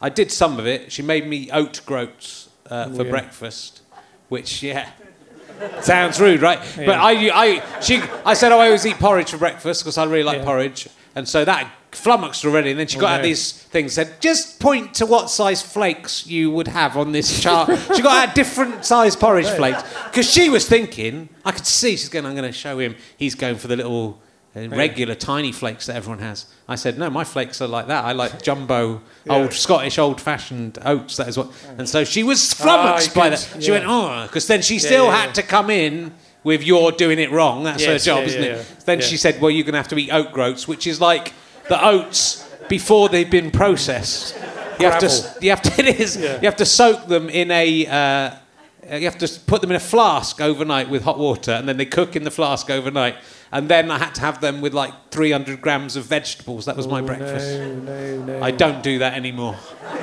[0.00, 0.90] I did some of it.
[0.92, 3.10] She made me oat groats uh, for yeah.
[3.10, 3.82] breakfast,
[4.28, 4.90] which yeah.
[5.80, 6.58] Sounds rude, right?
[6.76, 10.04] But I, I, she, I said, oh, I always eat porridge for breakfast because I
[10.04, 10.44] really like Yeah.
[10.44, 12.70] porridge, and so that flummoxed already.
[12.70, 16.26] And then she Oh, got out these things, said, just point to what size flakes
[16.26, 17.70] you would have on this chart.
[17.94, 22.08] she got out different size porridge flakes because she was thinking, I could see she's
[22.08, 22.96] going, I'm going to show him.
[23.16, 24.20] He's going for the little
[24.56, 26.46] uh, regular tiny flakes that everyone has.
[26.68, 28.04] I said, no, my flakes are like that.
[28.04, 31.16] I like jumbo, old Scottish, old-fashioned oats.
[31.16, 31.50] That is what.
[31.78, 33.38] And so she was flummoxed Ah, by that.
[33.60, 33.78] She yeah.
[33.78, 35.32] went, oh, because then she still yeah, had yeah.
[35.34, 36.14] to come in
[36.44, 37.64] with you're doing it wrong.
[37.64, 38.56] That's her job, yeah, isn't yeah, it?
[38.56, 38.84] yeah.
[38.84, 39.04] Then Yeah.
[39.06, 41.32] she said, well, you're going to have to eat oat groats, which is like
[41.68, 44.36] the oats before they've been processed.
[44.80, 46.34] You have to, you have to, it is, Yeah.
[46.36, 49.80] you have to soak them in a, uh, you have to put them in a
[49.80, 53.14] flask overnight with hot water, and then they cook in the flask overnight.
[53.54, 56.64] And then I had to have them with like 300 grams of vegetables.
[56.64, 57.58] That was my Oh, breakfast.
[57.58, 58.42] No, no, no.
[58.42, 59.56] I don't do that anymore.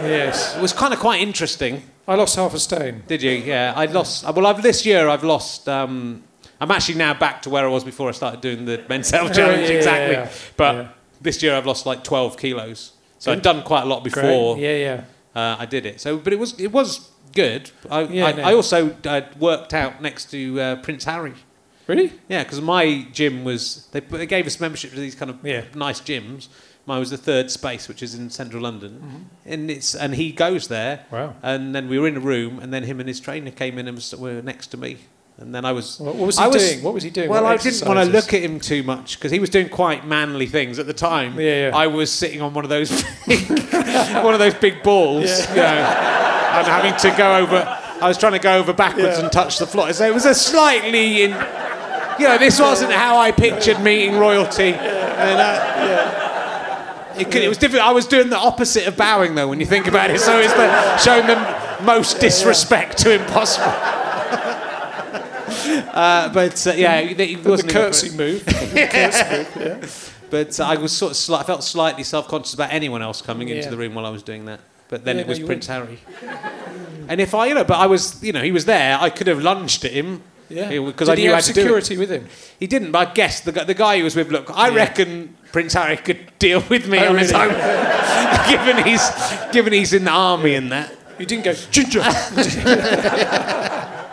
[0.03, 0.55] Yes.
[0.55, 1.81] It was kind of quite interesting.
[2.07, 3.03] I lost half a stone.
[3.07, 3.31] Did you?
[3.31, 4.23] Yeah, I lost.
[4.23, 5.67] Well, I've, this year I've lost.
[5.67, 6.23] Um,
[6.61, 9.33] I'm actually now back to where I was before I started doing the men's health
[9.35, 9.67] challenge.
[9.67, 10.13] yeah, exactly.
[10.15, 10.29] yeah.
[10.55, 10.87] But Yeah.
[11.21, 12.93] This year I've lost like 12 kilos.
[13.17, 13.43] So I'd Good.
[13.43, 14.63] done quite a lot before Great.
[14.63, 15.03] Yeah,
[15.35, 15.41] yeah.
[15.41, 15.99] uh, I did it.
[16.01, 17.71] So, but it was it was good.
[17.89, 18.43] I, Yeah, I, no.
[18.43, 21.33] I also uh, worked out next to uh, Prince Harry.
[21.87, 22.13] Really?
[22.29, 25.63] Yeah, because my gym was they, they gave us membership to these kind of Yeah.
[25.75, 26.47] nice gyms.
[26.85, 29.53] Mine was the third space, which is in central London, Mm-hmm.
[29.53, 31.05] and it's and he goes there.
[31.11, 31.35] Wow.
[31.43, 33.87] And then we were in a room, and then him and his trainer came in
[33.87, 34.97] and was, were next to me.
[35.41, 35.99] And then I was.
[35.99, 36.83] What, was he I doing?
[36.83, 37.29] What was he doing?
[37.29, 39.69] Well, What I didn't want to look at him too much because he was doing
[39.69, 41.39] quite manly things at the time.
[41.39, 41.75] Yeah, yeah.
[41.75, 42.89] I was sitting on one of those,
[43.25, 43.47] big,
[44.21, 47.77] one of those big balls, you know, and having to go over.
[48.01, 49.23] I was trying to go over backwards Yeah.
[49.23, 49.91] and touch the floor.
[49.93, 51.31] So it was a slightly in.
[52.19, 54.73] You know, this wasn't how I pictured meeting royalty.
[54.73, 57.85] And, uh, it, could, it was different.
[57.85, 60.19] I was doing the opposite of bowing, though, when you think about it.
[60.19, 63.71] So it's the, showing the most disrespect to impossible.
[65.93, 68.45] Uh, but uh, yeah, it, it The wasn't curtsy move.
[68.73, 69.87] The curtsy move, yeah.
[70.29, 73.49] But uh, I was sort of sli- I felt slightly self-conscious about anyone else coming
[73.49, 74.59] into the room while I was doing that.
[74.87, 75.99] But then Yeah, it no, was you Prince Harry.
[77.07, 78.97] And if I, you know, but I was, you know, he was there.
[78.99, 80.21] I could have lunged at him.
[80.49, 80.69] Yeah.
[80.79, 81.63] Because I he knew have how to do it.
[81.63, 82.27] security with him?
[82.59, 84.31] He didn't, but I guessed the, the guy he was with.
[84.31, 84.75] Look, I Yeah.
[84.75, 87.49] reckon Prince Harry could deal with me Oh, on his own,
[88.49, 89.09] given he's
[89.51, 90.95] given he's in the army and that.
[91.19, 92.01] You didn't go ginger.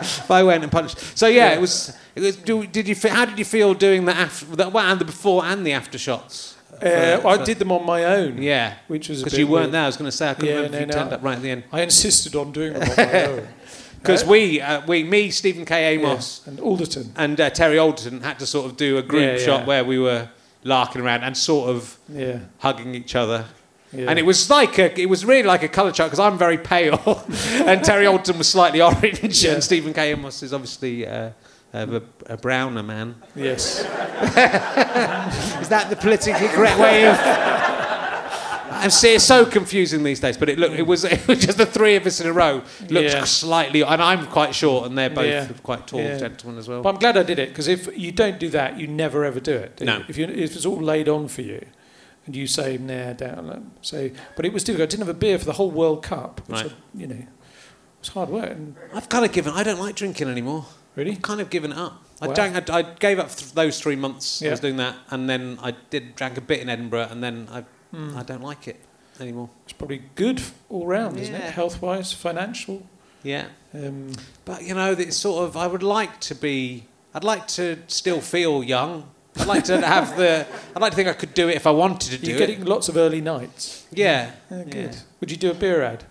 [0.01, 0.99] If I went and punched.
[1.17, 1.57] So yeah, yeah.
[1.57, 1.97] it was.
[2.15, 2.35] It was.
[2.35, 2.95] Do, did you?
[3.09, 4.45] How did you feel doing the after?
[4.45, 6.57] The, well, and the before and the after shots?
[6.81, 8.41] Uh, I did them on my own.
[8.41, 9.73] Yeah, which was because you weren't weird.
[9.73, 9.83] there.
[9.83, 10.93] I was going to say I couldn't yeah, remember no, if you no.
[10.93, 11.63] turned up right at the end.
[11.71, 13.47] I insisted on doing them on my own.
[13.99, 15.95] Because uh, we, uh, we, me, Stephen K.
[15.95, 16.51] Amos, yeah.
[16.51, 19.65] and Alderton, and uh, Terry Alderton had to sort of do a group yeah, shot
[19.65, 20.29] where we were
[20.63, 21.97] larking around and sort of
[22.59, 23.45] hugging each other.
[23.93, 26.57] And it was like a, it was really like a colour chart because I'm very
[26.57, 27.23] pale,
[27.65, 30.11] and Terry Alderton was slightly orange, and Stephen K.
[30.11, 31.31] Amos is obviously uh,
[31.73, 33.15] a, a, browner man.
[33.35, 33.79] Yes.
[35.61, 37.17] is that the politically correct way of?
[38.69, 41.65] I'm it's so confusing these days, but it look it was it was just the
[41.65, 42.61] three of us in a row.
[42.89, 43.23] Looked yeah.
[43.23, 45.47] slightly, and I'm quite short, and they're both yeah.
[45.63, 46.17] quite tall yeah.
[46.17, 46.81] gentlemen as well.
[46.81, 49.39] But I'm glad I did it because if you don't do that, you never ever
[49.39, 49.81] do it.
[49.81, 49.97] No.
[49.97, 50.05] You?
[50.07, 51.65] If, you, if it's all laid on for you,
[52.27, 54.89] and you say nah down, so but it was difficult.
[54.89, 56.71] I didn't have a beer for the whole World Cup, which right.
[56.71, 57.27] I, you know, it
[57.99, 58.51] was hard work.
[58.51, 59.53] And I've kind of given.
[59.53, 60.65] I don't like drinking anymore.
[60.95, 61.11] Really?
[61.11, 62.03] I've kind of given it up.
[62.21, 64.41] I, drank, I, I gave up th- those three months.
[64.41, 64.49] Yeah.
[64.49, 67.47] I was doing that, and then I did drank a bit in Edinburgh, and then
[67.51, 67.63] I
[67.95, 68.15] mm.
[68.15, 68.79] I don't like it
[69.19, 69.49] anymore.
[69.63, 71.23] It's probably good all round, yeah.
[71.23, 71.51] isn't it?
[71.51, 72.85] Health wise, financial.
[73.23, 73.45] Yeah.
[73.73, 74.11] Um,
[74.45, 75.55] but you know, it's sort of.
[75.55, 76.85] I would like to be.
[77.13, 79.09] I'd like to still feel young.
[79.39, 80.45] I'd like to have the.
[80.75, 82.65] I'd like to think I could do it if I wanted to do You're getting
[82.65, 83.85] lots of early nights.
[83.91, 84.31] Yeah.
[84.49, 84.73] good.
[84.73, 84.93] Yeah.
[85.19, 86.03] Would you do a beer ad?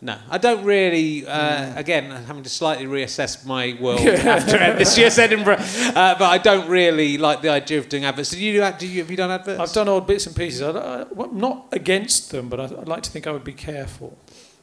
[0.00, 1.26] No, I don't really.
[1.26, 6.38] Uh, again, having to slightly reassess my world after this year's Edinburgh, uh, but I
[6.38, 8.30] don't really like the idea of doing adverts.
[8.30, 9.58] Did you do, do you, have you done adverts?
[9.58, 10.62] I've done odd bits and pieces.
[10.62, 14.16] I, am not against them, but I, would like to think I would be careful.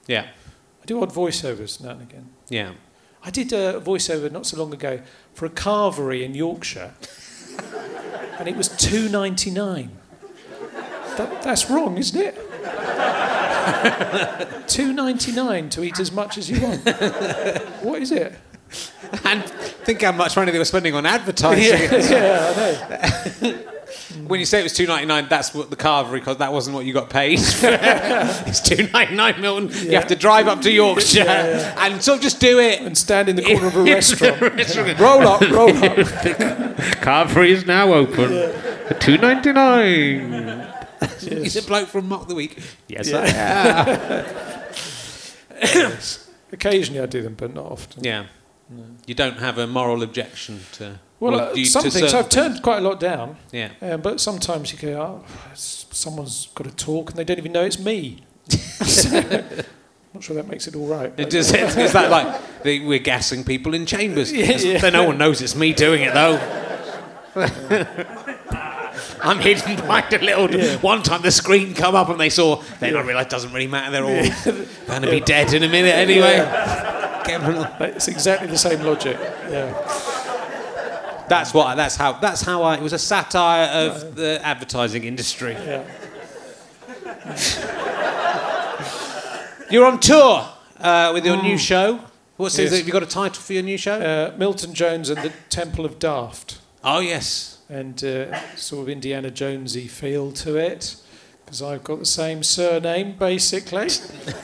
[0.07, 0.27] Yeah,
[0.81, 2.29] I do odd voiceovers now and again.
[2.47, 2.71] Yeah,
[3.21, 5.01] I did a voiceover not so long ago
[5.33, 6.93] for a carvery in Yorkshire,
[8.39, 9.91] and it was two ninety nine.
[11.17, 12.35] That, that's wrong, isn't it?
[14.67, 16.83] Two ninety nine to eat as much as you want.
[17.81, 18.33] what is it?
[19.23, 21.79] And think how much money they were spending on advertising.
[21.91, 23.63] Yeah, yeah I know.
[24.27, 26.39] when you say it was two ninety nine, that's what the carvery cost.
[26.39, 27.39] That wasn't what you got paid.
[27.39, 29.69] it's two ninety nine, Milton.
[29.69, 29.83] Yeah.
[29.83, 31.85] You have to drive up to Yorkshire yeah, yeah.
[31.85, 34.99] and sort of just do it and stand in the corner of a restaurant.
[34.99, 35.97] roll up, roll up.
[37.01, 38.53] carvery is now open.
[38.99, 40.67] Two ninety nine.
[41.19, 42.57] He's a bloke from Mock the Week.
[42.87, 44.25] Yes, yeah.
[44.31, 44.65] I
[45.61, 46.29] yes.
[46.51, 48.03] Occasionally I do them, but not often.
[48.03, 48.25] Yeah.
[48.69, 48.83] No.
[49.05, 50.99] You don't have a moral objection to.
[51.31, 53.37] Well, uh, some things I've turned quite a lot down.
[53.51, 53.71] Yeah.
[53.81, 57.63] Um, but sometimes you go, oh, someone's got to talk, and they don't even know
[57.63, 58.23] it's me.
[58.49, 59.43] so,
[60.13, 61.11] not sure that makes it all right.
[61.17, 64.31] It does, is that like the, we're gassing people in chambers?
[64.31, 64.89] Yeah, yeah.
[64.89, 66.39] No one knows it's me doing it though.
[69.21, 70.49] I'm hidden behind a little.
[70.51, 70.77] Yeah.
[70.77, 72.61] One time the screen come up and they saw.
[72.79, 72.99] Then yeah.
[72.99, 73.91] I realised it doesn't really matter.
[73.91, 76.81] They're all going to be dead in a minute anyway.
[77.95, 79.17] It's exactly the same logic.
[79.49, 80.14] Yeah.
[81.27, 81.75] That's what.
[81.75, 82.13] That's how.
[82.13, 82.75] That's how I.
[82.75, 85.53] It was a satire of the advertising industry.
[85.53, 85.83] Yeah.
[89.71, 90.47] You're on tour
[90.79, 91.43] uh, with your mm.
[91.43, 92.01] new show.
[92.37, 92.71] What's yes.
[92.71, 92.77] it?
[92.77, 93.99] Have you got a title for your new show?
[93.99, 96.59] Uh, Milton Jones and the Temple of Daft.
[96.83, 100.97] Oh yes and uh, sort of Indiana Jonesy feel to it
[101.43, 103.89] because I've got the same surname basically.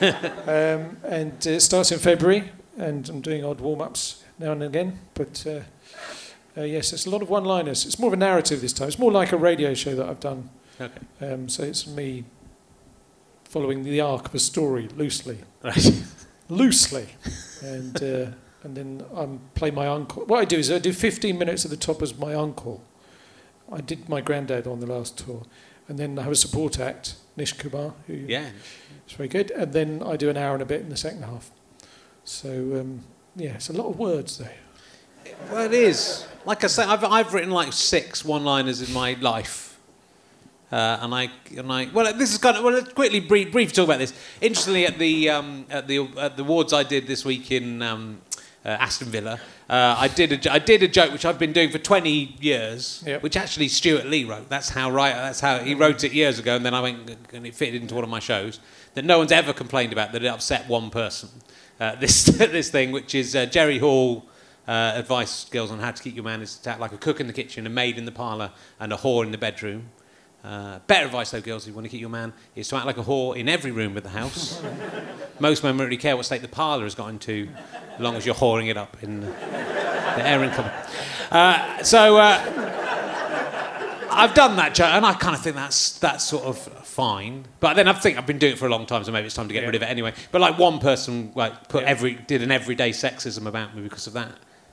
[0.00, 5.00] um, and it starts in February, and I'm doing odd warm ups now and again.
[5.14, 5.46] But
[6.56, 7.86] uh, yes, it's a lot of one liners.
[7.86, 8.88] It's more of a narrative this time.
[8.88, 10.50] It's more like a radio show that I've done.
[10.80, 10.92] Okay.
[11.20, 12.24] Um, so it's me
[13.44, 15.38] following the arc of a story loosely.
[15.62, 16.02] Right.
[16.48, 17.08] loosely.
[17.62, 18.02] and.
[18.02, 18.26] Uh,
[18.64, 20.24] and then I play my uncle.
[20.26, 22.82] What I do is I do 15 minutes at the top as my uncle,
[23.70, 25.42] I did my granddad on the last tour,
[25.88, 28.50] and then I have a support act, Nish Kumar, who yeah,
[29.04, 31.22] it's very good, and then I do an hour and a bit in the second
[31.22, 31.50] half.
[32.24, 32.50] So
[32.80, 33.00] um,
[33.34, 34.46] yeah, it's a lot of words though.
[35.50, 36.26] Well, it is.
[36.44, 39.78] Like I say, I've I've written like six one-liners in my life.
[40.72, 42.72] Uh, and I and I well, this is kind of well.
[42.72, 44.14] Let's quickly brief, brief talk about this.
[44.40, 48.22] Interestingly, at the um, at the at the awards I did this week in um,
[48.64, 51.70] uh, Aston Villa, uh, I did a I did a joke which I've been doing
[51.70, 53.22] for 20 years, yep.
[53.22, 54.48] which actually Stewart Lee wrote.
[54.48, 55.12] That's how right.
[55.12, 57.94] That's how he wrote it years ago, and then I went and it fitted into
[57.94, 58.58] one of my shows
[58.94, 61.28] that no one's ever complained about that it upset one person.
[61.78, 64.24] Uh, this this thing, which is uh, Jerry Hall.
[64.68, 67.18] Uh, advice girls on how to keep your man is to act like a cook
[67.20, 69.88] in the kitchen, a maid in the parlour, and a whore in the bedroom.
[70.44, 72.86] Uh, better advice, though, girls, if you want to keep your man, is to act
[72.86, 74.62] like a whore in every room of the house.
[75.40, 77.48] Most men don't really care what state the parlour has got into,
[77.94, 80.72] as long as you're whoring it up in the, the airing cupboard.
[81.32, 82.38] Uh, so, uh,
[84.10, 87.46] I've done that joke, and I kind of think that's that's sort of fine.
[87.60, 89.34] But then I think I've been doing it for a long time, so maybe it's
[89.34, 89.66] time to get Yeah.
[89.68, 90.12] rid of it anyway.
[90.30, 91.88] But like one person like put Yeah.
[91.90, 94.32] every did an everyday sexism about me because of that.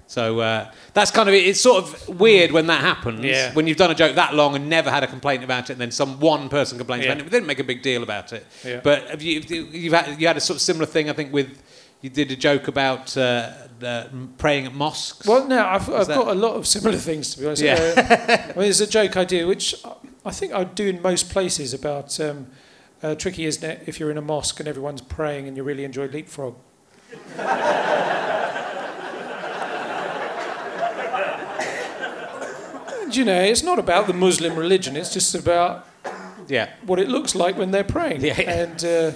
[0.09, 1.45] So uh, that's kind of it.
[1.45, 3.23] It's sort of weird when that happens.
[3.23, 3.53] Yeah.
[3.53, 5.81] When you've done a joke that long and never had a complaint about it, and
[5.81, 7.11] then some one person complains Yeah.
[7.11, 8.43] about it, We didn't make a big deal about it.
[8.65, 8.79] Yeah.
[8.83, 11.11] But have you you've had you had a sort of similar thing?
[11.11, 11.61] I think with
[12.01, 13.51] you did a joke about uh,
[13.83, 14.05] uh,
[14.39, 15.27] praying at mosques.
[15.27, 17.61] Well, no, I've, I've that- got a lot of similar things to be honest.
[17.61, 17.73] Yeah.
[17.75, 18.01] Uh,
[18.43, 19.75] I mean, there's a joke I do, which
[20.25, 22.47] I think I do in most places about um,
[23.03, 23.83] uh, tricky, isn't it?
[23.85, 26.55] If you're in a mosque and everyone's praying and you really enjoy leapfrog.
[33.09, 34.95] And, you know, it's not about the Muslim religion.
[34.95, 35.87] It's just about
[36.47, 36.69] Yeah.
[36.85, 38.21] what it looks like when they're praying.
[38.21, 38.51] Yeah, yeah.
[38.51, 39.11] And uh,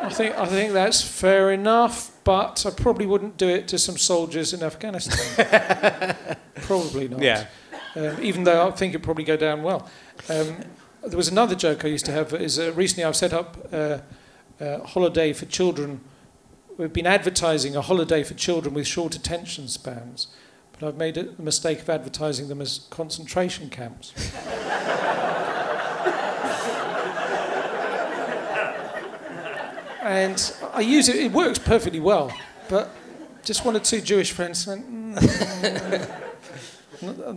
[0.00, 3.98] I think I think that's fair enough, but I probably wouldn't do it to some
[3.98, 6.14] soldiers in Afghanistan.
[6.62, 7.20] probably not.
[7.20, 7.46] Yeah.
[7.96, 9.88] Um, even though I think it'd probably go down well.
[10.28, 10.58] Um,
[11.04, 12.32] there was another joke I used to have.
[12.32, 13.98] Is uh, recently I've set up uh,
[14.60, 16.00] a holiday for children.
[16.76, 20.28] We've been advertising a holiday for children with short attention spans,
[20.78, 24.12] but I've made the mistake of advertising them as concentration camps.
[30.02, 32.32] and I use it, it works perfectly well,
[32.68, 32.90] but
[33.42, 36.16] just one or two Jewish friends went, mm.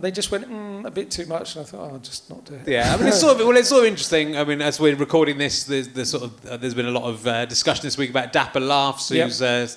[0.00, 2.44] they just went mm, a bit too much, and I thought, oh, I'll just not
[2.44, 2.68] do it.
[2.68, 4.36] Yeah, I mean, it's sort of well, it's sort of interesting.
[4.36, 7.04] I mean, as we're recording this, there's, there's sort of uh, there's been a lot
[7.04, 9.24] of uh, discussion this week about Dapper Laughs, Yep.
[9.24, 9.68] who's uh,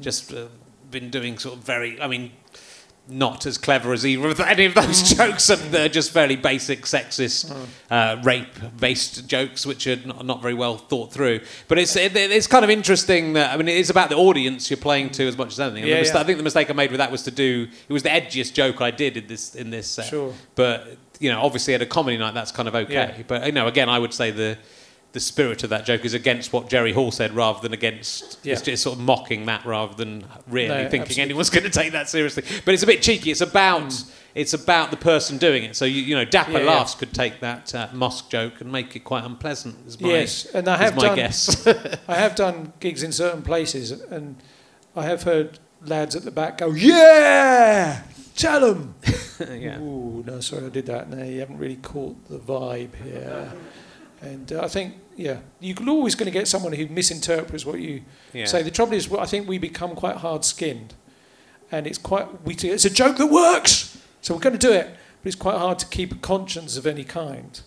[0.00, 0.46] just uh,
[0.90, 2.32] been doing sort of very, I mean,
[3.10, 5.50] not as clever as either of any of those jokes.
[5.50, 7.54] And they're just fairly basic sexist,
[7.90, 11.40] uh, rape-based jokes, which are not, not very well thought through.
[11.68, 14.76] But it's it, it's kind of interesting that I mean, it's about the audience you're
[14.76, 15.88] playing to as much as anything.
[15.88, 16.18] Yeah, yeah.
[16.18, 18.52] I think the mistake I made with that was to do it was the edgiest
[18.52, 20.06] joke I did in this in this set.
[20.06, 20.32] Sure.
[20.54, 22.92] But you know, obviously at a comedy night, that's kind of okay.
[22.92, 23.22] Yeah.
[23.26, 24.58] But you know, again, I would say the
[25.12, 28.38] the spirit of that joke is against what Jerry Hall said, rather than against.
[28.44, 28.52] Yeah.
[28.52, 31.22] It's just sort of mocking that, rather than really No, thinking absolutely.
[31.22, 32.44] anyone's going to take that seriously.
[32.64, 33.30] But it's a bit cheeky.
[33.30, 33.92] It's about.
[34.32, 35.74] It's about the person doing it.
[35.74, 36.70] So you, you know, Dapper Yeah, yeah.
[36.70, 39.74] Laughs could take that uh, mosque joke and make it quite unpleasant.
[39.88, 41.16] Is my, Yes, and I have done.
[41.16, 41.66] guess.
[42.08, 44.36] I have done gigs in certain places, and
[44.94, 48.02] I have heard lads at the back go, "Yeah,
[48.36, 48.94] tell them."
[49.40, 49.80] yeah.
[49.80, 51.10] Ooh, no, sorry, I did that.
[51.10, 53.52] No, you haven't really caught the vibe here.
[54.22, 58.02] And uh, I think, yeah, you're always going to get someone who misinterprets what you
[58.32, 58.44] Yeah.
[58.44, 58.62] say.
[58.62, 60.94] The trouble is, I think we become quite hard-skinned,
[61.72, 62.54] and it's quite we.
[62.54, 64.88] It's a joke that works, so we're going to do it.
[65.22, 67.60] But it's quite hard to keep a conscience of any kind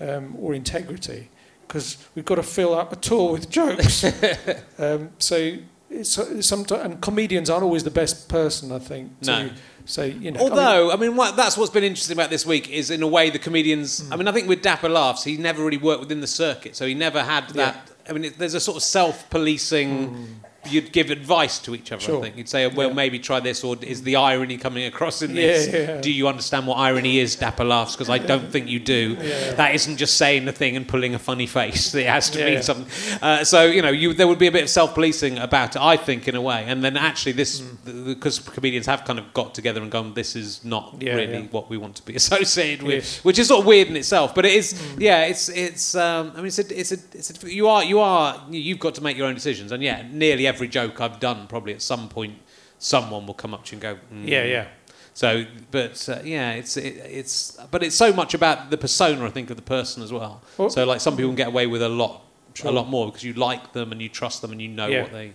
[0.00, 1.28] um, or integrity
[1.66, 4.02] because we've got to fill up a tour with jokes.
[4.78, 5.56] um, so
[5.88, 9.50] it's, it's sometimes, and comedians aren't always the best person, I think, to No.
[9.84, 10.40] Say you know.
[10.40, 13.02] I mean- Although, I mean, what, that's what's been interesting about this week is, in
[13.02, 14.00] a way, the comedians.
[14.06, 14.12] Hmm.
[14.12, 16.86] I mean, I think with Dapper Laughs, he never really worked within the circuit, so
[16.86, 17.90] he never had that.
[18.08, 20.40] I mean, it, there's a sort of self-policing.
[20.70, 22.02] You'd give advice to each other.
[22.12, 22.22] I Hmm.
[22.22, 22.94] Think you'd say, "Well, Yeah.
[22.94, 25.68] maybe try this," or "Is the irony coming across in this?
[25.72, 26.00] yeah.
[26.00, 29.16] Do you understand what irony is?" Dapper Laughs, because I don't think you do.
[29.22, 29.52] Yeah.
[29.54, 31.94] That isn't just saying the thing and pulling a funny face.
[31.94, 32.50] It has to Yeah.
[32.50, 32.86] mean something.
[33.22, 35.96] Uh, so you know, you, there would be a bit of self-policing about it, I
[35.96, 36.64] think, in a way.
[36.66, 40.60] And then actually, this because comedians have kind of got together and gone, "This is
[40.64, 41.40] not Yeah, really yeah.
[41.50, 43.20] what we want to be associated with," Yes.
[43.22, 44.34] which is sort of weird in itself.
[44.34, 45.94] But it is, yeah, it's it's.
[45.94, 48.94] Um, I mean, it's a, it's a, it's a, you are you are you've got
[48.96, 52.08] to make your own decisions, and yeah, nearly every joke I've done, probably at some
[52.08, 52.38] point,
[52.78, 54.28] someone will come up to you and go, mm.
[54.28, 54.66] yeah, yeah.
[55.14, 59.30] So, but uh, yeah, it's it, it's but it's so much about the persona, I
[59.30, 60.40] think, of the person as well.
[60.56, 62.22] Well- so, like some people can get away with a lot,
[62.54, 62.70] Sure.
[62.70, 65.02] a lot more because you like them and you trust them and you know Yeah.
[65.02, 65.32] what they.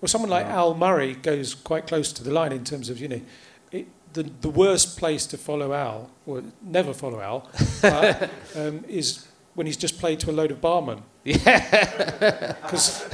[0.00, 3.08] Well, someone like Al Murray goes quite close to the line in terms of, you
[3.08, 3.20] know,
[3.72, 7.48] it, the, the worst place to follow Al, or never follow Al,
[7.80, 11.02] but, um, is when he's just played to a load of barmen.
[11.24, 12.56] Yeah.
[12.62, 13.04] Because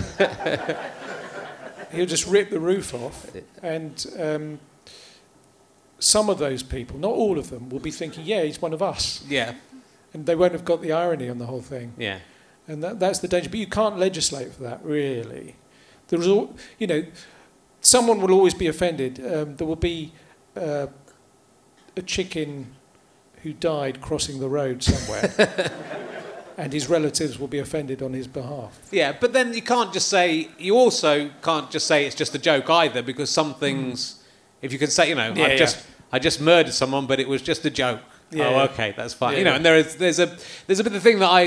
[1.93, 3.30] he'll just rip the roof off.
[3.62, 4.61] And um,
[5.99, 8.82] some of those people, not all of them, will be thinking, yeah, he's one of
[8.82, 9.24] us.
[9.28, 9.55] Yeah.
[10.12, 11.93] And they won't have got the irony on the whole thing.
[11.97, 12.18] Yeah.
[12.66, 13.51] And that, that's the danger.
[13.51, 15.57] But you can't legislate for that, really.
[16.09, 17.05] There's all, you know,
[17.80, 19.18] someone will always be offended.
[19.18, 20.12] Um, there will be
[20.57, 20.88] uh,
[21.97, 22.74] a chicken
[23.43, 25.32] who died crossing the road somewhere,
[26.61, 28.79] and his relatives will be offended on his behalf.
[28.93, 30.49] Yeah, but then you can't just say.
[30.59, 34.23] You also can't just say it's just a joke either, because some things,
[34.61, 35.33] if you can say, you know.
[35.35, 35.57] Yeah, I yeah.
[35.57, 38.01] just I just murdered someone, but it was just a joke.
[38.31, 38.63] Yeah, oh, yeah.
[38.65, 39.33] okay, that's fine.
[39.33, 39.57] Yeah, you know, yeah.
[39.57, 40.37] and there is there's a
[40.67, 41.43] there's a bit of thing that I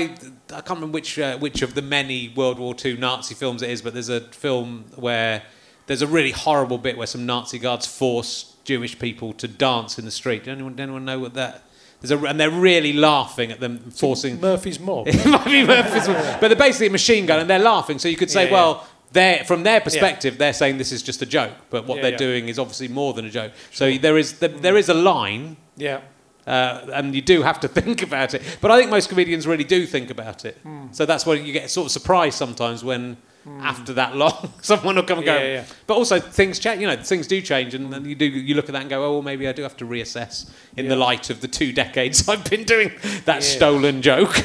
[0.52, 3.70] I can't remember which uh, which of the many World War II Nazi films it
[3.70, 5.44] is, but there's a film where
[5.86, 10.04] there's a really horrible bit where some Nazi guards force Jewish people to dance in
[10.04, 10.44] the street.
[10.44, 11.62] Does anyone, anyone know what that?
[12.10, 14.40] A, and they're really laughing at them forcing.
[14.40, 15.08] Murphy's Mob.
[15.08, 17.98] it might be Murphy's Mob, but they're basically a machine gun, and they're laughing.
[17.98, 21.22] So you could say, Yeah, well, they're from their perspective, they're saying this is just
[21.22, 22.16] a joke, but what Yeah, they're yeah.
[22.18, 23.52] doing is obviously more than a joke.
[23.70, 25.56] So there is there, there is a line.
[25.76, 26.00] Yeah.
[26.46, 28.42] Uh, and you do have to think about it.
[28.60, 30.58] But I think most comedians really do think about it.
[30.62, 30.86] Hmm.
[30.92, 33.16] So that's why you get sort of surprised sometimes when,
[33.60, 35.36] after that long, someone will come and go.
[35.36, 35.64] Yeah, yeah.
[35.86, 36.80] But also things change.
[36.80, 39.04] You know, things do change, and then you do you look at that and go,
[39.04, 42.28] oh, well, maybe I do have to reassess in the light of the two decades
[42.28, 42.92] I've been doing
[43.26, 43.40] that Yeah.
[43.56, 44.34] stolen joke.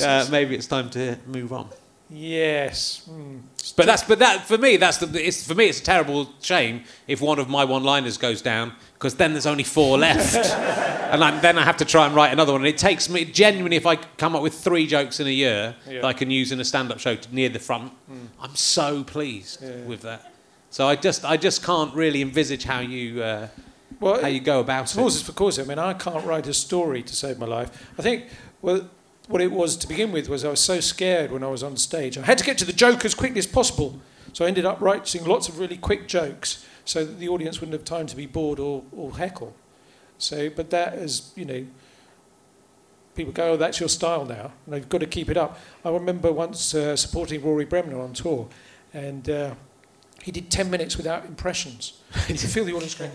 [0.00, 1.68] Uh, maybe it's time to move on.
[2.10, 3.08] Yes.
[3.10, 3.40] Mm.
[3.76, 6.82] But that's but that for me that's the it's for me it's a terrible shame
[7.06, 11.38] if one of my one-liners goes down because then there's only four left, and I,
[11.40, 12.62] then I have to try and write another one.
[12.62, 15.76] And it takes me genuinely if I come up with three jokes in a year
[15.86, 16.00] Yeah.
[16.00, 17.92] that I can use in a stand-up show to, near the front,
[18.40, 20.32] I'm so pleased with that.
[20.70, 23.48] So I just I just can't really envisage how you uh,
[24.00, 25.00] Well, how you go about it.
[25.00, 27.70] it's because I mean I can't write a story to save my life.
[27.98, 28.24] I think
[28.62, 28.88] well
[29.28, 31.76] what it was to begin with was I was so scared when I was on
[31.76, 32.18] stage.
[32.18, 34.00] I had to get to the joke as quickly as possible.
[34.32, 37.74] So I ended up writing lots of really quick jokes so that the audience wouldn't
[37.74, 39.54] have time to be bored or, or heckle.
[40.16, 41.66] So but that is, you know,
[43.14, 45.58] people go, oh, that's your style now, and I've got to keep it up.
[45.84, 48.48] I remember once uh, supporting Rory Bremner on tour,
[48.94, 49.54] and uh,
[50.28, 51.94] he did 10 minutes without impressions.
[52.28, 53.10] You feel the audience going,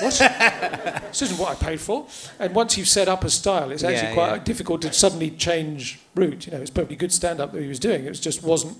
[0.00, 0.18] what?
[1.10, 2.06] this isn't what I paid for.
[2.38, 4.42] And once you've set up a style, it's actually Yeah, quite yeah.
[4.44, 6.46] difficult to suddenly change route.
[6.46, 8.06] You know, it's perfectly good stand-up that he was doing.
[8.06, 8.78] It just wasn't.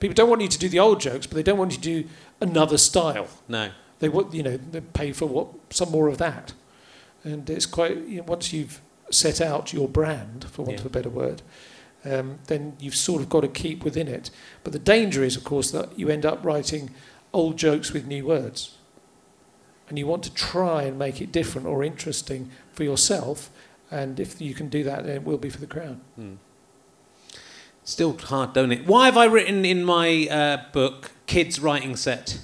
[0.00, 2.02] People don't want you to do the old jokes, but they don't want you to
[2.02, 2.08] do
[2.40, 3.28] another style.
[3.48, 3.70] No.
[4.00, 6.52] They want, you know, they pay for what some more of that.
[7.22, 8.80] And it's quite you know, once you've
[9.10, 10.80] set out your brand, for want Yeah.
[10.80, 11.42] of a better word,
[12.12, 14.30] um, then you've sort of got to keep within it.
[14.64, 16.90] But the danger is, of course, that you end up writing
[17.32, 18.76] old jokes with new words.
[19.88, 23.50] And you want to try and make it different or interesting for yourself.
[23.90, 26.00] And if you can do that, then it will be for the crowd.
[27.84, 28.84] Still hard, don't it?
[28.84, 32.40] Why have I written in my uh, book kids writing set?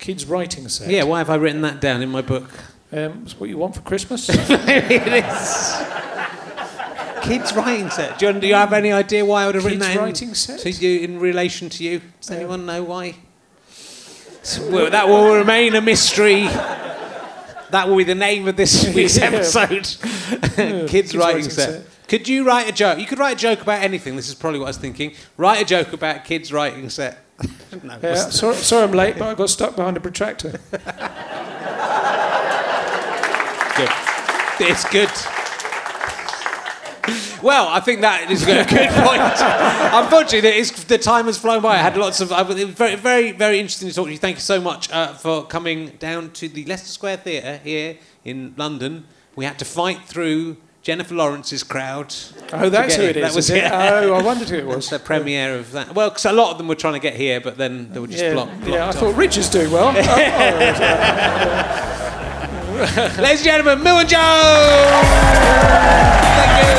[0.00, 0.90] Kids writing set.
[0.90, 2.50] Yeah, why have I written that down in my book?
[2.92, 4.28] Um, it's what you want for Christmas.
[4.30, 6.06] it is.
[7.26, 8.18] Kids writing set.
[8.18, 10.04] Do you, do you have any idea why I would have written Kids that in,
[10.04, 10.60] writing set?
[10.60, 12.00] to you in relation to you?
[12.20, 13.16] Does anyone know why?
[14.70, 16.42] Well, that will remain a mystery.
[17.70, 19.88] That will be the name of this week's episode.
[20.56, 21.70] Yeah, Kids, writing, writing set.
[21.82, 21.86] set.
[22.08, 23.00] Could you write a joke?
[23.00, 24.14] You could write a joke about anything.
[24.14, 25.14] This is probably what I was thinking.
[25.36, 27.18] Write a joke about kids writing set.
[27.82, 30.60] no, Yeah, sorry, sorry I'm late, but I got stuck behind a protractor.
[33.76, 33.90] good.
[34.60, 35.10] It's good.
[37.42, 39.22] Well, I think that is a good point.
[39.92, 41.74] Unfortunately, it is, the time has flown by.
[41.74, 42.32] I had lots of.
[42.32, 44.18] I, it was very, very, very interesting to talk to you.
[44.18, 48.54] Thank you so much uh, for coming down to the Leicester Square Theatre here in
[48.56, 49.06] London.
[49.36, 52.14] We had to fight through Jennifer Lawrence's crowd.
[52.52, 53.24] Oh, that's who it in.
[53.24, 53.28] is.
[53.28, 53.64] That was is it?
[53.64, 53.72] it.
[53.72, 55.94] Oh, I wondered who it It was the premiere of that.
[55.94, 58.06] Well, because a lot of them were trying to get here, but then they were
[58.06, 58.52] just yeah, blocked.
[58.60, 58.94] blocked yeah, I off.
[58.94, 59.92] thought Richard's doing well.
[59.96, 60.02] Oh,
[61.98, 62.05] oh,
[63.16, 64.08] Ladies and gentlemen, Milton!
[64.10, 64.12] Thank
[66.60, 66.76] you.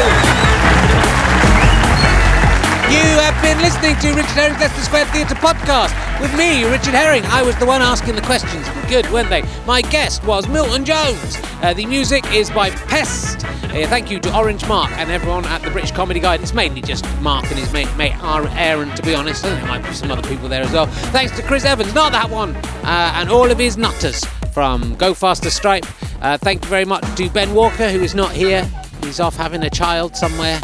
[2.93, 7.25] You have been listening to Richard Herring's Leicester Square Theatre podcast with me, Richard Herring.
[7.25, 8.67] I was the one asking the questions.
[8.87, 9.41] Good, weren't they?
[9.65, 11.37] My guest was Milton Jones.
[11.63, 13.43] Uh, the music is by Pest.
[13.45, 16.41] Uh, thank you to Orange Mark and everyone at the British Comedy Guide.
[16.41, 19.41] It's mainly just Mark and his mate, mate Aaron, to be honest.
[19.41, 20.85] Think there might be some other people there as well.
[20.85, 24.23] Thanks to Chris Evans, not that one, uh, and all of his nutters
[24.57, 25.85] from Go Faster Stripe.
[26.19, 28.67] Uh, thank you very much to Ben Walker, who is not here.
[29.03, 30.59] He's off having a child somewhere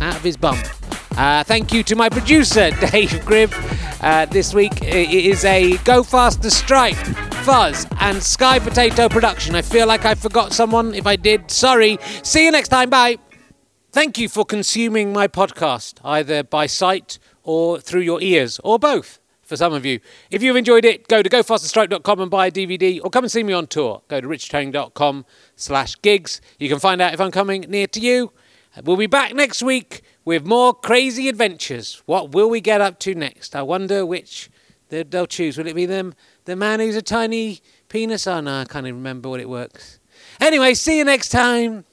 [0.00, 0.56] out of his bum.
[1.16, 3.52] Uh, thank you to my producer, Dave Gribb.
[4.00, 6.94] Uh, this week it is a Go Faster Stripe,
[7.42, 9.56] Fuzz, and Sky Potato production.
[9.56, 10.94] I feel like I forgot someone.
[10.94, 11.98] If I did, sorry.
[12.22, 12.90] See you next time.
[12.90, 13.18] Bye.
[13.90, 19.18] Thank you for consuming my podcast, either by sight or through your ears, or both
[19.46, 20.00] for some of you.
[20.30, 23.42] If you've enjoyed it, go to gofasterstripe.com and buy a DVD, or come and see
[23.42, 24.02] me on tour.
[24.08, 25.24] Go to richardherring.com
[25.54, 26.40] slash gigs.
[26.58, 28.32] You can find out if I'm coming near to you.
[28.84, 32.02] We'll be back next week with more crazy adventures.
[32.04, 33.56] What will we get up to next?
[33.56, 34.50] I wonder which
[34.90, 35.56] they- they'll choose.
[35.56, 36.14] Will it be them,
[36.44, 38.26] the man who's a tiny penis?
[38.26, 39.98] Oh no, I can't even remember what it works.
[40.40, 41.84] Anyway, see you next time.